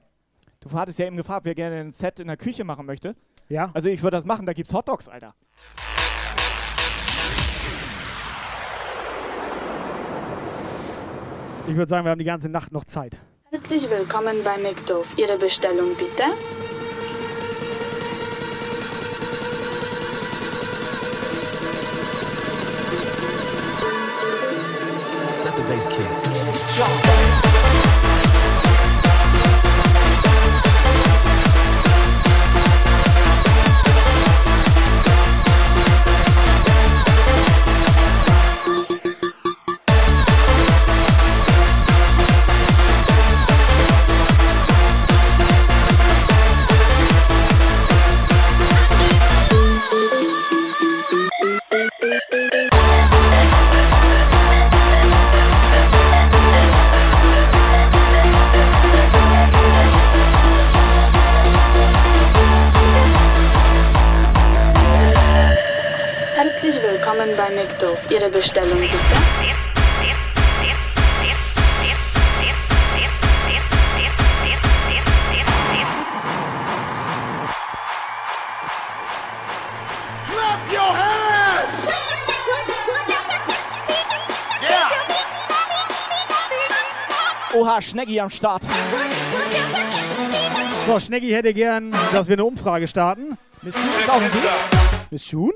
Du 0.61 0.73
hattest 0.73 0.99
ja 0.99 1.07
eben 1.07 1.17
gefragt, 1.17 1.45
wer 1.45 1.55
gerne 1.55 1.77
ein 1.81 1.91
Set 1.91 2.19
in 2.19 2.29
der 2.29 2.37
Küche 2.39 2.65
machen 2.65 2.87
möchte. 2.87 3.15
Ja. 3.49 3.71
Also 3.75 3.91
ich 3.91 4.03
würde 4.03 4.17
das 4.17 4.25
machen, 4.25 4.47
da 4.47 4.55
gibt's 4.55 4.73
Hotdogs, 4.73 5.09
Alter. 5.09 5.35
Ich 11.69 11.77
würde 11.77 11.89
sagen, 11.89 12.05
wir 12.07 12.11
haben 12.11 12.19
die 12.19 12.25
ganze 12.25 12.49
Nacht 12.49 12.73
noch 12.73 12.85
Zeit. 12.85 13.17
Herzlich 13.51 13.89
willkommen 13.91 14.37
bei 14.43 14.57
McDoof. 14.57 15.07
Ihre 15.17 15.37
Bestellung 15.39 15.95
bitte. 15.97 16.25
Let 25.85 25.91
the 25.91 27.52
McDoof. 67.63 67.99
Ihre 68.11 68.29
Bestellung 68.29 68.79
bitte. 68.81 68.93
Clap 80.27 80.73
your 80.73 80.93
hands! 80.97 81.87
Yeah! 84.61 84.91
Oha, 87.55 87.81
Schneggi 87.81 88.19
am 88.21 88.31
Start. 88.31 88.65
So, 90.87 90.99
Schneggi 90.99 91.31
hätte 91.31 91.55
gern, 91.55 91.93
dass 92.13 92.27
wir 92.27 92.35
eine 92.35 92.45
Umfrage 92.45 92.89
starten. 92.89 93.39
Miss 93.63 93.77
June 93.77 94.27
ist. 94.27 94.43
Miss 95.13 95.31
June? 95.31 95.53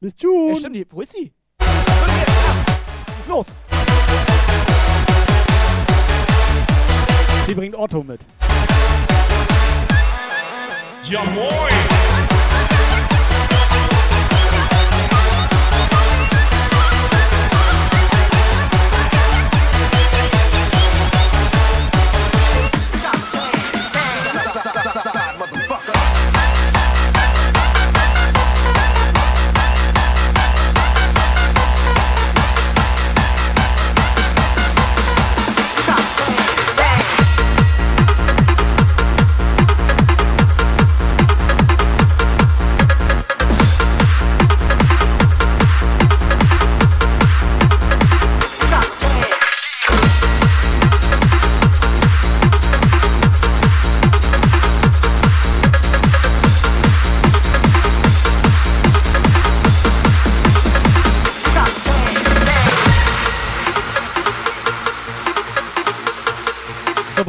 Miss 0.00 0.12
June? 0.18 0.50
Ja, 0.50 0.56
stimmt, 0.56 0.92
wo 0.92 1.00
ist 1.00 1.12
sie? 1.14 1.32
Los? 3.28 3.46
Die 7.48 7.54
bringt 7.54 7.74
Otto 7.74 8.02
mit. 8.02 8.20
Ja 11.04 11.24
moin! 11.24 12.15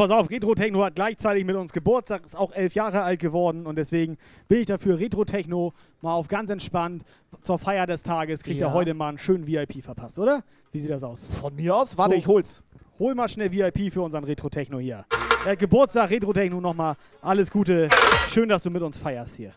Pass 0.07 0.17
auf, 0.17 0.29
Retro 0.29 0.55
Techno 0.55 0.83
hat 0.83 0.95
gleichzeitig 0.95 1.43
mit 1.45 1.55
uns 1.55 1.73
Geburtstag, 1.73 2.25
ist 2.25 2.35
auch 2.35 2.51
elf 2.53 2.73
Jahre 2.73 3.01
alt 3.01 3.19
geworden 3.19 3.65
und 3.65 3.77
deswegen 3.77 4.17
bin 4.47 4.61
ich 4.61 4.65
dafür 4.67 4.99
Retro 4.99 5.25
Techno 5.25 5.73
mal 6.01 6.13
auf 6.13 6.27
ganz 6.27 6.49
entspannt 6.49 7.03
zur 7.41 7.59
Feier 7.59 7.85
des 7.87 8.03
Tages 8.03 8.43
kriegt 8.43 8.61
Ja. 8.61 8.67
er 8.67 8.73
heute 8.73 8.93
mal 8.93 9.09
einen 9.09 9.17
schönen 9.17 9.47
VIP 9.47 9.83
verpasst, 9.83 10.17
oder? 10.19 10.43
Wie 10.71 10.79
sieht 10.79 10.91
das 10.91 11.03
aus? 11.03 11.27
Von 11.41 11.55
mir 11.55 11.75
aus? 11.75 11.97
Warte, 11.97 12.15
ich 12.15 12.27
hol's. 12.27 12.63
Hol 12.99 13.15
mal 13.15 13.27
schnell 13.27 13.51
VIP 13.51 13.91
für 13.93 14.01
unseren 14.01 14.23
Retro 14.23 14.49
Techno 14.49 14.79
hier. 14.79 15.05
Äh, 15.45 15.55
Geburtstag 15.55 16.09
Retro 16.09 16.33
Techno 16.33 16.59
nochmal 16.61 16.95
alles 17.21 17.51
Gute. 17.51 17.89
Schön, 18.29 18.49
dass 18.49 18.63
du 18.63 18.69
mit 18.71 18.81
uns 18.81 18.97
feierst 18.97 19.35
hier. 19.35 19.53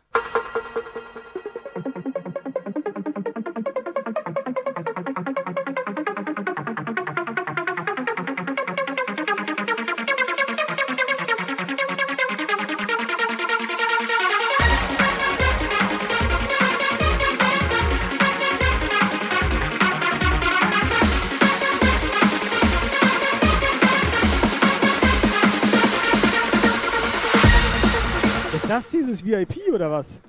VIP 29.30 29.72
oder 29.72 29.90
was? 29.90 30.20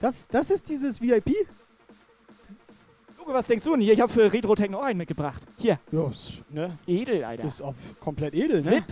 Das, 0.00 0.26
das 0.28 0.50
ist 0.50 0.68
dieses 0.68 1.00
VIP? 1.00 1.34
Luke, 3.18 3.32
was 3.32 3.46
denkst 3.46 3.64
du 3.64 3.72
denn 3.72 3.80
hier? 3.80 3.92
Ich 3.92 4.00
habe 4.00 4.12
für 4.12 4.32
Retro 4.32 4.54
Techno 4.54 4.78
auch 4.78 4.84
einen 4.84 4.98
mitgebracht. 4.98 5.42
Hier. 5.58 5.78
Ja, 5.90 6.08
ist, 6.08 6.32
ne? 6.50 6.78
Edel, 6.86 7.24
Alter. 7.24 7.44
Ist 7.44 7.60
auf 7.60 7.74
komplett 8.00 8.34
edel, 8.34 8.62
ne? 8.62 8.72
VIP. 8.72 8.84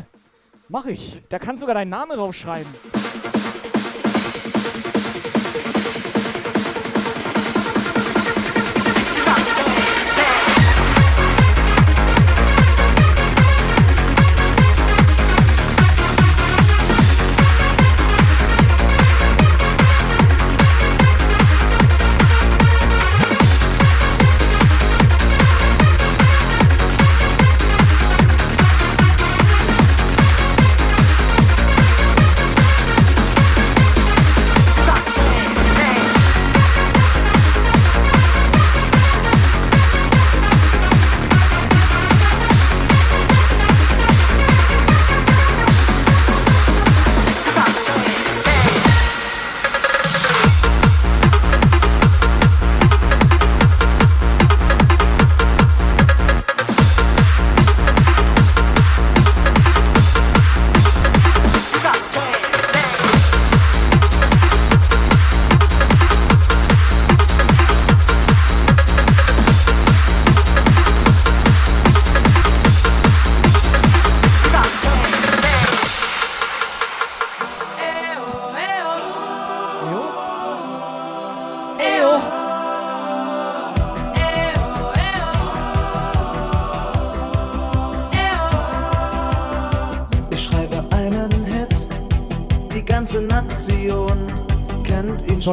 Mach 0.68 0.86
ich. 0.86 1.22
Da 1.28 1.38
kannst 1.38 1.62
du 1.62 1.64
sogar 1.64 1.74
deinen 1.74 1.90
Namen 1.90 2.16
draufschreiben. 2.16 2.72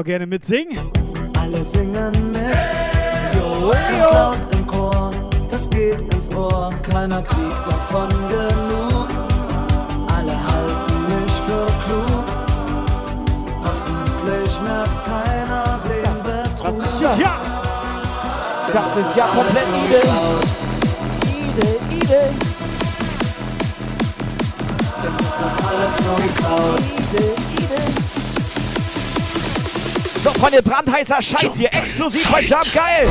So 0.01 0.05
gerne 0.05 0.25
mitsingen. 0.25 0.89
Alle 1.39 1.63
singen 1.63 2.31
mit, 2.31 2.41
ganz 3.71 4.11
laut 4.11 4.39
im 4.51 4.65
Chor, 4.65 5.11
das 5.47 5.69
geht 5.69 6.01
ins 6.11 6.27
Ohr, 6.31 6.73
keiner 6.81 7.21
kriegt 7.21 7.67
davon 7.67 8.09
genug. 8.27 9.07
Alle 10.17 10.35
halten 10.47 11.03
mich 11.03 11.33
für 11.45 11.67
klug, 11.85 12.25
hoffentlich 13.63 14.61
merkt 14.63 15.05
keiner 15.05 15.79
den 15.85 16.17
Betrug. 16.23 17.19
Ja! 17.19 17.37
Das 18.73 18.97
ist 18.97 19.15
ja 19.15 19.25
komplett 19.25 19.67
edel. 19.85 20.01
Edel, 21.27 21.79
edel. 21.91 22.33
Das 25.03 25.51
ist 25.51 25.59
alles 25.67 25.93
nur 26.07 26.15
geklaut. 26.15 26.90
Freunde, 30.41 30.63
brandheißer 30.63 31.21
Scheiß 31.21 31.55
hier, 31.55 31.71
exklusiv 31.71 32.27
bei 32.31 32.41
Jump, 32.41 32.65
geil! 32.73 33.07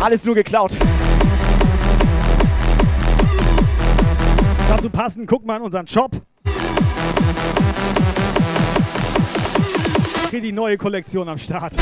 Alles 0.00 0.24
nur 0.24 0.34
geklaut. 0.34 0.72
Dazu 4.68 4.90
passend, 4.90 5.28
guck 5.28 5.46
mal 5.46 5.58
in 5.58 5.62
unseren 5.62 5.86
Shop. 5.86 6.10
Hier 10.30 10.40
die 10.40 10.50
neue 10.50 10.76
Kollektion 10.76 11.28
am 11.28 11.38
Start. 11.38 11.72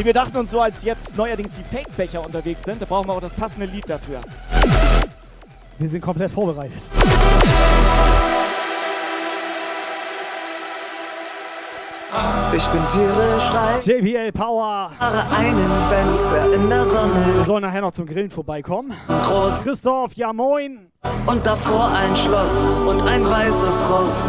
Wir 0.00 0.12
dachten 0.12 0.36
uns 0.36 0.52
so, 0.52 0.60
als 0.60 0.84
jetzt 0.84 1.16
neuerdings 1.16 1.50
die 1.54 1.64
Fake-Becher 1.64 2.24
unterwegs 2.24 2.62
sind, 2.62 2.80
da 2.80 2.86
brauchen 2.86 3.08
wir 3.08 3.14
auch 3.14 3.20
das 3.20 3.34
passende 3.34 3.66
Lied 3.66 3.90
dafür. 3.90 4.20
Wir 5.76 5.88
sind 5.88 6.00
komplett 6.00 6.30
vorbereitet. 6.30 6.82
Ich 12.56 12.66
bin 12.68 12.80
tierisch 12.88 13.52
reich. 13.52 13.84
JBL 13.86 14.32
Power. 14.32 14.90
Einen 14.98 15.70
Benz, 15.90 16.26
der 16.32 16.54
in 16.54 16.70
der 16.70 16.86
Sonne 16.86 17.12
Wir 17.34 17.44
sollen 17.44 17.62
nachher 17.62 17.82
noch 17.82 17.92
zum 17.92 18.06
Grillen 18.06 18.30
vorbeikommen. 18.30 18.94
groß 19.08 19.62
Christoph, 19.62 20.14
ja 20.14 20.32
moin. 20.32 20.90
und 21.26 21.46
davor 21.46 21.90
ein 21.94 22.16
Schloss 22.16 22.64
und 22.88 23.02
ein 23.06 23.28
weißes 23.28 23.90
Ross. 23.90 24.24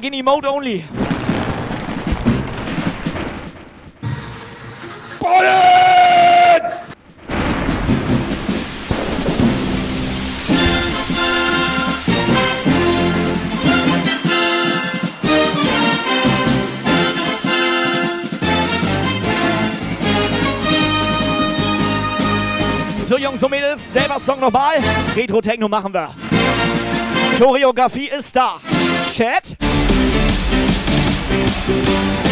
Wir 0.00 0.10
gehen 0.10 0.20
Emote 0.20 0.48
only. 0.48 0.84
So, 23.08 23.18
Jungs 23.18 23.42
und 23.42 23.50
Mädels, 23.50 23.80
selber 23.92 24.20
Song 24.20 24.38
nochmal. 24.38 24.76
Retro-Techno 25.16 25.68
machen 25.68 25.92
wir. 25.92 26.14
Choreografie 27.36 28.10
ist 28.10 28.36
da. 28.36 28.60
Chat. 29.12 29.56
Thank 31.46 32.22
you. 32.22 32.27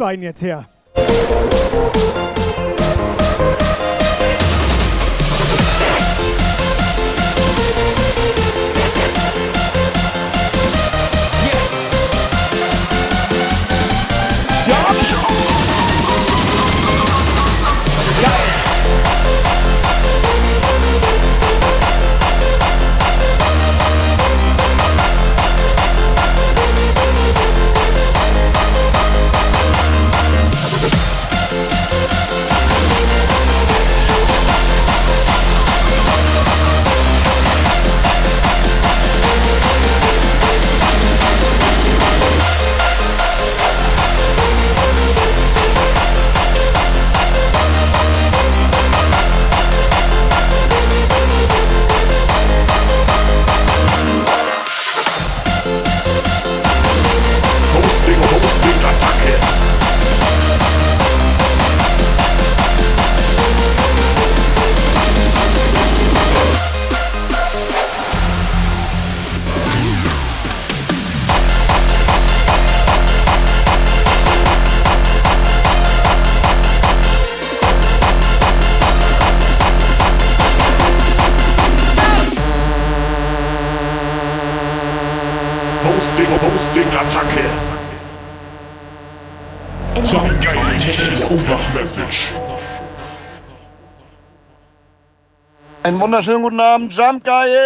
Beiden 0.00 0.24
jetzt 0.24 0.42
her? 0.42 0.64
Hosting, 0.96 2.20
Message. 91.74 92.28
Einen 95.82 96.00
wunderschönen 96.00 96.42
guten 96.42 96.58
Abend, 96.58 96.94
Jump 96.94 97.22
Geil! 97.22 97.58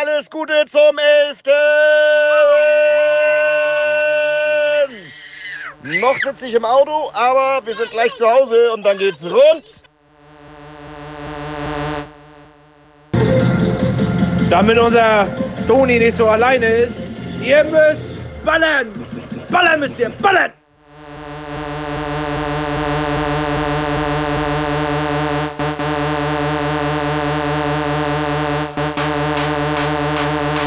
Alles 0.00 0.30
Gute 0.30 0.64
zum 0.66 0.96
11. 0.98 1.42
Noch 6.00 6.16
sitze 6.18 6.46
ich 6.46 6.54
im 6.54 6.64
Auto, 6.64 7.10
aber 7.12 7.66
wir 7.66 7.74
sind 7.74 7.90
gleich 7.90 8.14
zu 8.14 8.30
Hause 8.30 8.72
und 8.72 8.84
dann 8.84 8.96
geht's 8.96 9.24
rund. 9.24 9.82
Damit 14.48 14.78
unser 14.78 15.26
Stony 15.64 15.98
nicht 15.98 16.16
so 16.16 16.28
alleine 16.28 16.66
ist, 16.66 16.96
ihr 17.42 17.62
müsst 17.64 18.44
ballern! 18.44 19.07
Ballern 19.50 19.80
müsst 19.80 19.98
ihr, 19.98 20.10
ballern! 20.10 20.52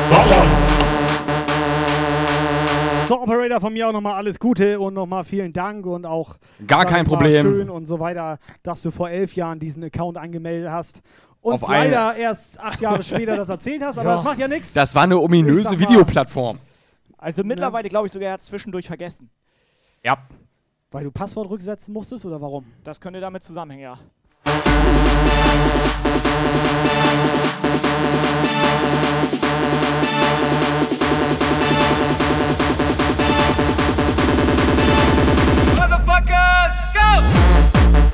Ballern! 0.09 0.47
Operator, 3.09 3.59
von 3.61 3.73
mir 3.73 3.87
auch 3.87 3.91
nochmal 3.91 4.13
alles 4.15 4.39
Gute 4.39 4.79
und 4.79 4.93
nochmal 4.95 5.23
vielen 5.23 5.53
Dank 5.53 5.85
und 5.85 6.05
auch. 6.05 6.37
Gar 6.65 6.85
kein 6.85 7.05
Problem. 7.05 7.41
Schön 7.45 7.69
und 7.69 7.85
so 7.85 7.99
weiter, 7.99 8.39
dass 8.63 8.81
du 8.81 8.89
vor 8.89 9.09
elf 9.11 9.35
Jahren 9.35 9.59
diesen 9.59 9.83
Account 9.83 10.17
angemeldet 10.17 10.71
hast. 10.71 11.01
Und 11.41 11.61
leider 11.67 12.15
erst 12.15 12.59
acht 12.59 12.81
Jahre 12.81 13.03
später 13.03 13.35
das 13.35 13.49
erzählt 13.49 13.83
hast, 13.83 13.97
aber 13.99 14.09
Ja. 14.09 14.15
das 14.15 14.23
macht 14.25 14.39
ja 14.39 14.47
nichts. 14.47 14.73
Das 14.73 14.95
war 14.95 15.03
eine 15.03 15.19
ominöse 15.19 15.77
Videoplattform. 15.79 16.57
Also 17.21 17.43
mittlerweile 17.43 17.87
glaube 17.87 18.07
ich 18.07 18.11
sogar, 18.11 18.29
er 18.29 18.33
hat 18.33 18.41
es 18.41 18.47
zwischendurch 18.47 18.87
vergessen. 18.87 19.29
Ja. 20.03 20.17
Weil 20.89 21.03
du 21.03 21.11
Passwort 21.11 21.51
rücksetzen 21.51 21.93
musstest 21.93 22.25
oder 22.25 22.41
warum? 22.41 22.65
Das 22.83 22.99
könnte 22.99 23.19
damit 23.19 23.43
zusammenhängen, 23.43 23.83
ja. 23.83 23.97
Motherfuckers, 35.75 36.73
go! 36.95 38.10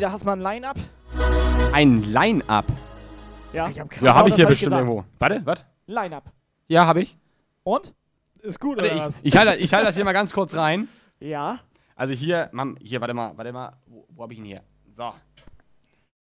Operator, 0.00 0.12
hast 0.12 0.22
du 0.22 0.26
mal 0.26 0.32
ein 0.32 0.40
Line-Up? 0.40 0.76
Ein 1.74 2.02
Line-Up. 2.02 2.64
Ja. 3.52 3.68
Ja, 3.68 4.14
habe 4.14 4.30
ich 4.30 4.34
hier 4.34 4.46
bestimmt 4.46 4.72
irgendwo. 4.72 5.04
Warte, 5.18 5.42
was? 5.44 5.64
Line-Up. 5.86 6.32
Ja, 6.68 6.86
habe 6.86 7.02
ich. 7.02 7.18
Und? 7.64 7.94
Ist 8.38 8.58
gut, 8.58 8.78
Warte, 8.78 8.94
oder 8.94 8.96
ich, 8.96 9.02
was? 9.02 9.20
ich 9.22 9.36
halte 9.36 9.56
ich 9.56 9.74
halte 9.74 9.86
das 9.86 9.96
hier 9.96 10.04
mal 10.06 10.12
ganz 10.12 10.32
kurz 10.32 10.54
rein. 10.54 10.88
Ja. 11.18 11.58
Also 11.96 12.14
hier, 12.14 12.48
Mann, 12.52 12.78
hier, 12.80 13.02
warte 13.02 13.12
mal, 13.12 13.36
warte 13.36 13.52
mal. 13.52 13.76
Wo, 13.84 14.06
wo 14.08 14.22
habe 14.22 14.32
ich 14.32 14.38
ihn 14.38 14.46
hier? 14.46 14.62
So. 14.88 15.12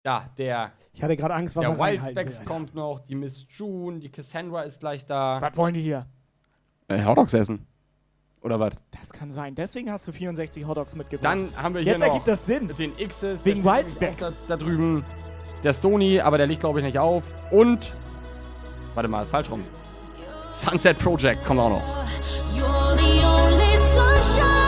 Da, 0.03 0.29
der. 0.37 0.71
Ich 0.93 1.01
hatte 1.01 1.17
gerade 1.17 1.33
Angst, 1.33 1.55
was 1.55 1.61
Der 1.61 1.71
er 1.71 1.79
reinhalten 1.79 2.15
Wildspecs 2.15 2.45
kommt 2.45 2.75
noch, 2.75 2.99
die 2.99 3.15
Miss 3.15 3.47
June, 3.49 3.97
die 3.97 4.09
Cassandra 4.09 4.61
ist 4.61 4.81
gleich 4.81 5.03
da. 5.07 5.41
Was 5.41 5.57
wollen 5.57 5.73
die 5.73 5.81
hier? 5.81 6.05
Äh, 6.89 7.03
Hotdogs 7.03 7.33
essen. 7.33 7.65
Oder 8.43 8.59
was? 8.59 8.73
Das 8.99 9.11
kann 9.11 9.31
sein. 9.31 9.55
Deswegen 9.55 9.89
hast 9.91 10.07
du 10.07 10.11
64 10.11 10.67
Hotdogs 10.67 10.95
mitgebracht. 10.95 11.25
Dann 11.25 11.49
haben 11.55 11.73
wir 11.75 11.81
hier 11.81 11.93
Jetzt 11.93 12.01
noch 12.01 12.07
ergibt 12.07 12.27
das 12.27 12.45
Sinn. 12.45 12.69
den 12.77 12.93
X's. 12.97 13.45
Wegen 13.45 13.63
Wildspecs. 13.63 14.19
Da, 14.19 14.31
da 14.47 14.57
drüben. 14.57 15.03
Der 15.63 15.73
Stony, 15.73 16.19
aber 16.19 16.37
der 16.37 16.47
liegt 16.47 16.59
glaube 16.59 16.79
ich 16.79 16.85
nicht 16.85 16.99
auf. 16.99 17.23
Und. 17.51 17.93
Warte 18.95 19.07
mal, 19.09 19.23
ist 19.23 19.29
falsch 19.29 19.49
rum. 19.49 19.63
Sunset 20.51 20.99
Project 20.99 21.45
kommt 21.45 21.59
auch 21.59 21.69
noch. 21.69 21.83
You're 22.53 22.97
the 22.97 23.25
only 23.25 23.77
sunshine 23.77 24.62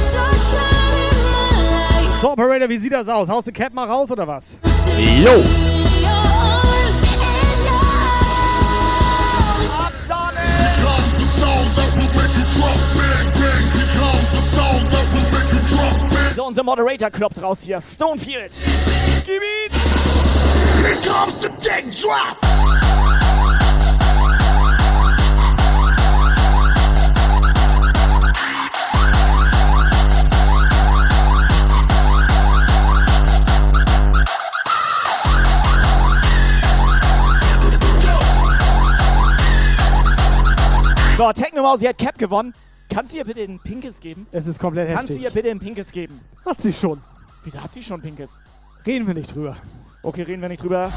sunshine 0.00 0.96
in 0.96 1.22
my 1.22 1.44
life. 1.90 2.20
So, 2.22 2.30
Operator, 2.32 2.70
wie 2.70 2.78
sieht 2.78 2.92
das 2.92 3.08
aus? 3.08 3.28
Haust 3.28 3.48
du 3.48 3.52
Cap 3.52 3.74
mal 3.74 3.86
raus 3.86 4.10
oder 4.10 4.26
was? 4.26 4.58
Jo! 5.22 5.42
So, 16.34 16.46
unser 16.46 16.62
Moderator 16.62 17.10
kloppt 17.10 17.42
raus 17.42 17.60
hier. 17.62 17.78
Stonefield. 17.82 18.52
Gib 19.26 19.42
ihn! 19.42 19.70
Here 20.82 20.96
comes 21.04 21.34
the 21.36 21.48
deck 21.62 21.84
drop. 21.94 22.38
So, 41.18 41.32
Technomaus, 41.34 41.80
sie 41.80 41.88
hat 41.88 41.98
Cap 41.98 42.16
gewonnen. 42.16 42.54
Kannst 42.92 43.14
du 43.14 43.18
ihr 43.18 43.24
bitte 43.24 43.40
ein 43.42 43.58
Pinkes 43.58 44.00
geben? 44.00 44.26
Es 44.32 44.46
ist 44.46 44.58
komplett 44.58 44.88
Kannst 44.94 45.10
du 45.10 45.14
heftig. 45.14 45.24
ihr 45.24 45.30
bitte 45.30 45.50
ein 45.50 45.58
Pinkes 45.58 45.90
geben? 45.90 46.20
Hat 46.44 46.60
sie 46.60 46.72
schon. 46.72 47.00
Wieso 47.42 47.60
hat 47.60 47.72
sie 47.72 47.82
schon 47.82 48.00
Pinkes? 48.02 48.38
Reden 48.86 49.06
wir 49.06 49.14
nicht 49.14 49.34
drüber. 49.34 49.56
Okay, 50.02 50.22
reden 50.22 50.42
wir 50.42 50.48
nicht 50.48 50.62
drüber. 50.62 50.90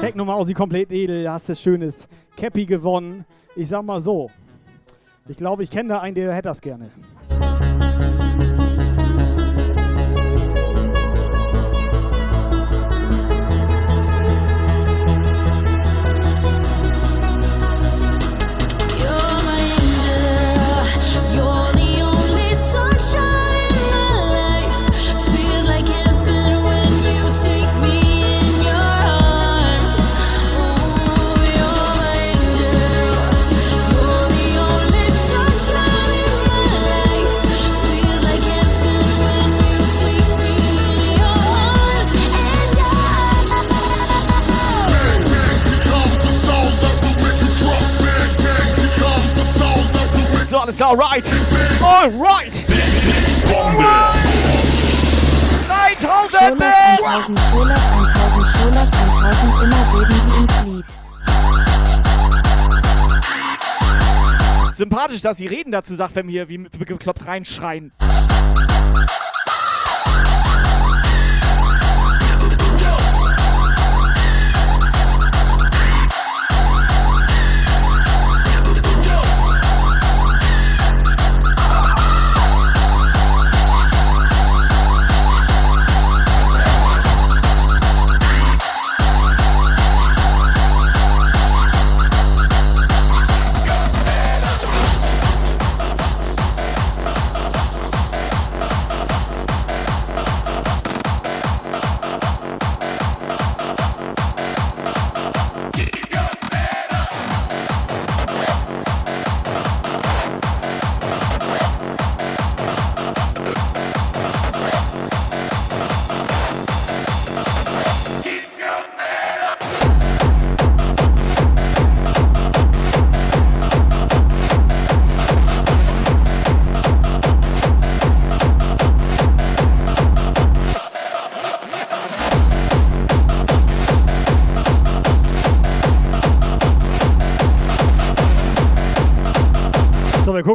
Techno 0.00 0.24
Mausi 0.24 0.52
komplett 0.54 0.90
edel, 0.90 1.30
hast 1.30 1.48
du 1.48 1.56
schönes 1.56 2.06
Cappy 2.36 2.66
gewonnen. 2.66 3.24
Ich 3.54 3.68
sag 3.68 3.84
mal 3.84 4.00
so. 4.00 4.30
Ich 5.28 5.36
glaube, 5.36 5.62
ich 5.62 5.70
kenne 5.70 5.90
da 5.90 6.00
einen, 6.00 6.14
der 6.14 6.34
hätte 6.34 6.48
das 6.48 6.60
gerne. 6.60 6.90
So, 50.62 50.66
alles 50.66 50.76
klar, 50.76 50.90
alright. 50.90 51.24
Alright. 51.82 52.52
3000 55.66 56.38
Scholas 56.38 57.00
1000 57.00 57.38
Scholas 57.40 57.82
1000 57.90 58.46
Scholas 58.46 58.88
1000 59.22 59.62
immer 59.64 59.82
geben 59.92 60.18
die 60.30 60.38
ins. 60.70 60.86
Sympathisch, 64.76 65.22
dass 65.22 65.36
sie 65.38 65.46
reden 65.46 65.72
dazu 65.72 65.96
sagt, 65.96 66.14
wenn 66.14 66.28
wir 66.28 66.48
wie 66.48 66.58
bekloppt 66.58 67.26
reinschreien. 67.26 67.90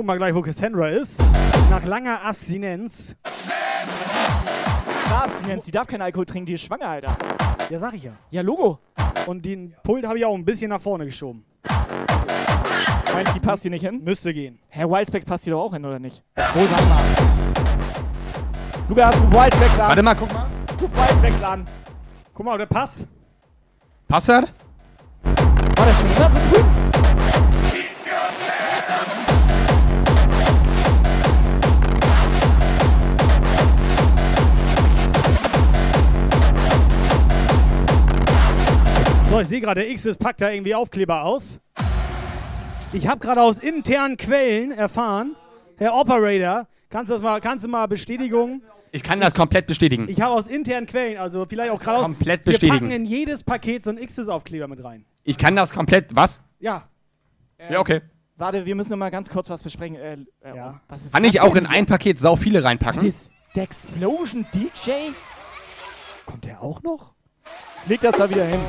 Gucken 0.08 0.22
mal 0.22 0.26
gleich, 0.26 0.36
wo 0.36 0.42
Cassandra 0.42 0.88
ist. 0.88 1.22
Nach 1.70 1.84
langer 1.84 2.22
Abstinenz. 2.24 3.14
Abstinenz, 5.14 5.66
die 5.66 5.72
darf 5.72 5.88
keinen 5.88 6.02
Alkohol 6.02 6.26
trinken, 6.26 6.46
die 6.46 6.54
ist 6.54 6.62
schwanger, 6.62 6.88
Alter. 6.88 7.18
Ja, 7.70 7.80
sag 7.80 7.94
ich 7.94 8.04
ja. 8.04 8.14
Ja, 8.30 8.42
Logo. 8.42 8.80
Und 9.26 9.44
den 9.44 9.76
Pult 9.84 10.08
habe 10.08 10.18
ich 10.18 10.26
auch 10.26 10.34
ein 10.34 10.46
bisschen 10.46 10.70
nach 10.70 10.82
vorne 10.82 11.06
geschoben. 11.06 11.44
Meinst 13.14 13.32
du, 13.32 13.40
die 13.40 13.46
passt 13.46 13.64
hier 13.64 13.72
nicht 13.72 13.84
hin? 13.84 14.02
Müsste 14.02 14.34
gehen. 14.34 14.60
Herr 14.70 14.90
Wildspecs 14.90 15.26
passt 15.26 15.44
hier 15.44 15.52
doch 15.52 15.64
auch 15.64 15.74
hin, 15.74 15.84
oder 15.84 16.00
nicht? 16.00 16.24
Wo, 16.54 16.62
sag 16.66 16.88
mal. 16.88 17.04
Lukas, 18.88 19.22
ruf 19.22 19.34
Wildspecs 19.34 19.80
an. 19.80 19.88
Warte 19.90 20.04
mal, 20.04 20.16
guck 20.16 20.34
mal. 20.34 20.48
Ruf 20.82 20.96
Wildspecs 20.96 21.44
an. 21.44 21.66
Guck 22.34 22.46
mal, 22.46 22.58
der 22.58 22.66
Pass. 22.66 23.04
Passt 24.08 24.30
das? 24.30 24.46
War 25.24 25.86
der 25.86 25.94
schon 25.96 26.10
wieder 26.10 26.30
so 26.30 26.56
früh? 26.56 26.87
So, 39.38 39.42
ich 39.42 39.50
sehe 39.50 39.62
gerade, 39.62 39.82
der 39.86 39.94
Xs 39.94 40.18
packt 40.18 40.42
da 40.42 40.50
irgendwie 40.50 40.74
Aufkleber 40.74 41.22
aus. 41.22 41.60
Ich 42.92 43.08
habe 43.08 43.20
gerade 43.20 43.40
aus 43.44 43.60
internen 43.60 44.18
Quellen 44.18 44.72
erfahren, 44.72 45.36
Herr 45.78 45.94
Operator, 45.94 46.66
kannst 46.90 47.12
du, 47.12 47.14
das 47.14 47.22
mal, 47.22 47.40
kannst 47.40 47.64
du 47.64 47.68
mal 47.70 47.86
Bestätigung? 47.86 48.64
Ich 48.92 49.04
kann 49.04 49.20
das 49.20 49.36
komplett 49.36 49.68
bestätigen. 49.68 50.08
Ich 50.10 50.22
habe 50.22 50.34
aus 50.34 50.48
internen 50.48 50.88
Quellen, 50.88 51.20
also 51.20 51.46
vielleicht 51.48 51.70
auch 51.70 51.80
gerade 51.80 52.00
aus- 52.00 52.04
Komplett 52.04 52.48
Wir 52.48 52.54
bestätigen. 52.54 52.80
packen 52.80 52.90
in 52.92 53.06
jedes 53.06 53.44
Paket 53.44 53.84
so 53.84 53.92
einen 53.92 54.00
Xs-Aufkleber 54.04 54.68
mit 54.68 54.84
rein. 54.84 55.06
Ich 55.24 55.38
kann 55.38 55.56
das 55.56 55.72
komplett. 55.72 56.16
Was? 56.16 56.42
Ja. 56.58 56.90
Ja, 57.70 57.80
okay. 57.80 58.02
Warte, 58.38 58.66
wir 58.66 58.74
müssen 58.74 58.90
noch 58.90 58.98
mal 58.98 59.12
ganz 59.12 59.30
kurz 59.30 59.52
was 59.52 59.62
besprechen. 59.62 59.98
Äh, 59.98 60.14
äh, 60.42 60.56
Ja. 60.56 60.82
Was 60.88 61.06
ist 61.06 61.14
Kann 61.14 61.22
das 61.22 61.32
ich 61.36 61.42
auch 61.42 61.56
in 61.56 61.68
ein 61.68 61.86
Paket 61.86 62.18
sau 62.18 62.36
viele 62.38 62.64
reinpacken? 62.64 63.02
Was 63.02 63.08
ist 63.08 63.32
der 63.56 63.66
Explosion 63.66 64.48
DJ? 64.52 65.12
Kommt 66.26 66.46
der 66.46 66.64
auch 66.64 66.82
noch? 66.82 67.14
Leg 67.88 68.02
das 68.02 68.16
da 68.16 68.30
wieder 68.30 68.44
hin. 68.44 68.60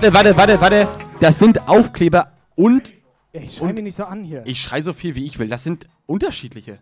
Warte, 0.00 0.12
warte, 0.12 0.36
warte, 0.36 0.60
warte. 0.60 0.88
Das 1.20 1.38
sind 1.38 1.68
Aufkleber 1.68 2.32
und 2.56 2.92
ich 3.32 3.54
schrei 3.54 3.72
mich 3.72 3.82
nicht 3.84 3.96
so 3.96 4.04
an 4.04 4.24
hier. 4.24 4.42
ich 4.44 4.60
schrei 4.60 4.80
so 4.80 4.92
viel 4.92 5.14
wie 5.14 5.24
ich 5.24 5.38
will. 5.38 5.48
Das 5.48 5.62
sind 5.62 5.88
unterschiedliche. 6.06 6.80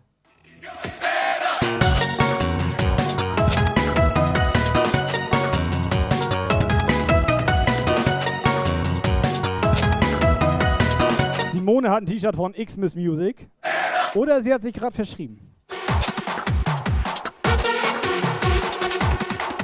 Simone 11.51 11.89
hat 11.91 12.01
ein 12.01 12.05
T-Shirt 12.07 12.35
von 12.35 12.53
Xmas 12.53 12.95
Music. 12.95 13.47
Oder 14.15 14.41
sie 14.41 14.51
hat 14.51 14.63
sich 14.63 14.73
gerade 14.73 14.95
verschrieben. 14.95 15.54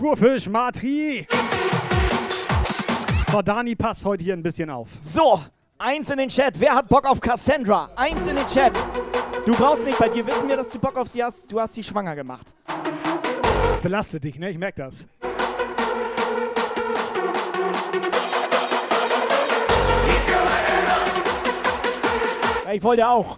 Kurfisch, 0.01 0.49
Matri. 0.49 1.27
So, 3.31 3.41
Dani 3.43 3.75
passt 3.75 4.03
heute 4.03 4.23
hier 4.23 4.33
ein 4.33 4.41
bisschen 4.41 4.67
auf. 4.71 4.89
So, 4.99 5.39
eins 5.77 6.09
in 6.09 6.17
den 6.17 6.27
Chat. 6.27 6.59
Wer 6.59 6.73
hat 6.73 6.89
Bock 6.89 7.05
auf 7.05 7.21
Cassandra? 7.21 7.87
Eins 7.95 8.25
in 8.25 8.35
den 8.35 8.47
Chat. 8.47 8.73
Du 9.45 9.53
brauchst 9.53 9.85
nicht, 9.85 9.99
bei 9.99 10.09
dir 10.09 10.25
wissen 10.25 10.49
wir, 10.49 10.57
dass 10.57 10.71
du 10.71 10.79
Bock 10.79 10.97
auf 10.97 11.07
sie 11.07 11.23
hast. 11.23 11.51
Du 11.51 11.61
hast 11.61 11.75
sie 11.75 11.83
schwanger 11.83 12.15
gemacht. 12.15 12.55
Belastet 13.83 14.23
dich, 14.23 14.39
ne? 14.39 14.49
Ich 14.49 14.57
merke 14.57 14.81
das. 14.81 15.05
Ich 22.73 22.81
wollte 22.81 23.07
auch. 23.07 23.37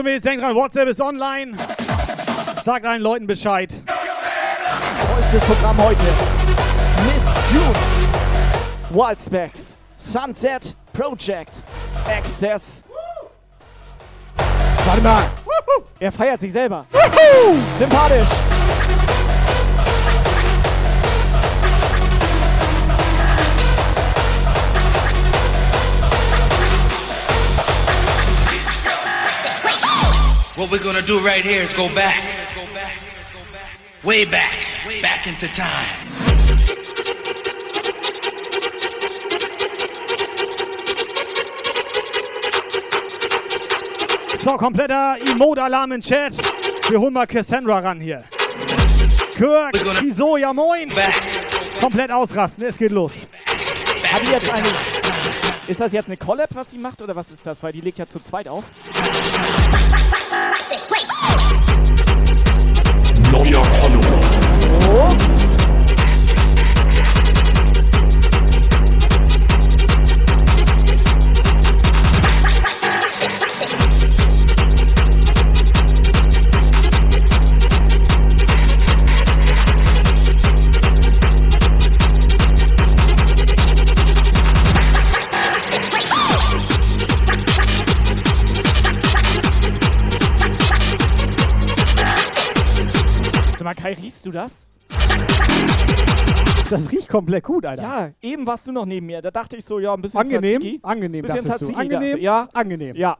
Und 0.00 0.06
Mädels, 0.06 0.24
denkt 0.24 0.42
dran, 0.42 0.54
WhatsApp 0.54 0.88
ist 0.88 1.00
online. 1.00 1.56
Sagt 2.64 2.84
allen 2.84 3.02
Leuten 3.02 3.26
Bescheid. 3.26 3.72
Vollstes 5.06 5.40
Programm 5.44 5.76
heute. 5.78 6.00
Miss 7.04 7.52
June. 7.52 7.74
Wildspecs. 8.90 9.78
Sunset 9.96 10.74
Project. 10.92 11.50
Access. 12.08 12.84
Warte 14.86 15.02
mal. 15.02 15.24
Er 15.98 16.12
feiert 16.12 16.40
sich 16.40 16.52
selber. 16.52 16.86
Sympathisch. 17.78 18.49
What 30.60 30.70
we're 30.70 30.84
gonna 30.84 31.00
do 31.00 31.18
right 31.20 31.42
here 31.42 31.62
is 31.62 31.72
go 31.72 31.88
back. 31.94 32.22
Way 34.04 34.26
back. 34.26 34.58
Back 35.00 35.26
into 35.26 35.48
time. 35.48 35.96
So, 44.44 44.58
kompletter 44.58 45.16
Emote-Alarm 45.32 45.92
im 45.92 46.02
Chat. 46.02 46.34
Wir 46.90 47.00
holen 47.00 47.14
mal 47.14 47.26
Cassandra 47.26 47.78
ran 47.78 47.98
hier. 47.98 48.24
Kirk, 49.38 49.72
wieso? 50.02 50.36
Ja 50.36 50.52
moin. 50.52 50.92
Komplett 51.80 52.10
ausrasten, 52.10 52.66
es 52.66 52.76
geht 52.76 52.90
los. 52.90 53.12
Hat 54.12 54.20
die 54.20 54.26
jetzt 54.26 54.52
eine. 54.52 54.68
Ist 55.68 55.80
das 55.80 55.92
jetzt 55.92 56.08
eine 56.08 56.18
Collab, 56.18 56.50
was 56.52 56.70
sie 56.70 56.78
macht, 56.78 57.00
oder 57.00 57.16
was 57.16 57.30
ist 57.30 57.46
das? 57.46 57.62
Weil 57.62 57.72
die 57.72 57.80
legt 57.80 57.98
ja 57.98 58.06
zu 58.06 58.20
zweit 58.20 58.46
auf. 58.46 58.64
Neuer 63.32 63.64
Follower. 63.64 65.39
Du 94.30 94.38
das? 94.38 94.66
Das 96.70 96.90
riecht 96.92 97.08
komplett 97.08 97.44
gut, 97.44 97.66
Alter. 97.66 97.82
Ja, 97.82 98.10
eben 98.22 98.46
warst 98.46 98.66
du 98.68 98.72
noch 98.72 98.86
neben 98.86 99.06
mir. 99.06 99.20
Da 99.22 99.30
dachte 99.30 99.56
ich 99.56 99.64
so, 99.64 99.78
ja, 99.80 99.92
ein 99.92 100.02
bisschen 100.02 100.20
Angenehm, 100.20 100.60
Tzatziki. 100.60 100.80
angenehm, 100.82 101.22
bisschen 101.22 101.36
dachtest 101.44 101.60
du. 101.62 101.64
Tzatziki 101.66 101.80
Angenehm, 101.80 102.10
dachte- 102.12 102.22
Ja, 102.22 102.48
angenehm. 102.52 102.96
Ja. 102.96 103.16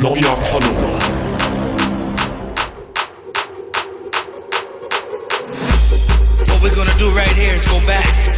Neuer 0.00 0.36
Follower. 0.36 0.98
What 6.48 6.62
we're 6.62 6.74
gonna 6.74 6.96
do 6.98 7.10
right 7.10 7.28
here 7.28 7.54
is 7.56 7.66
go 7.66 7.80
back. 7.86 8.37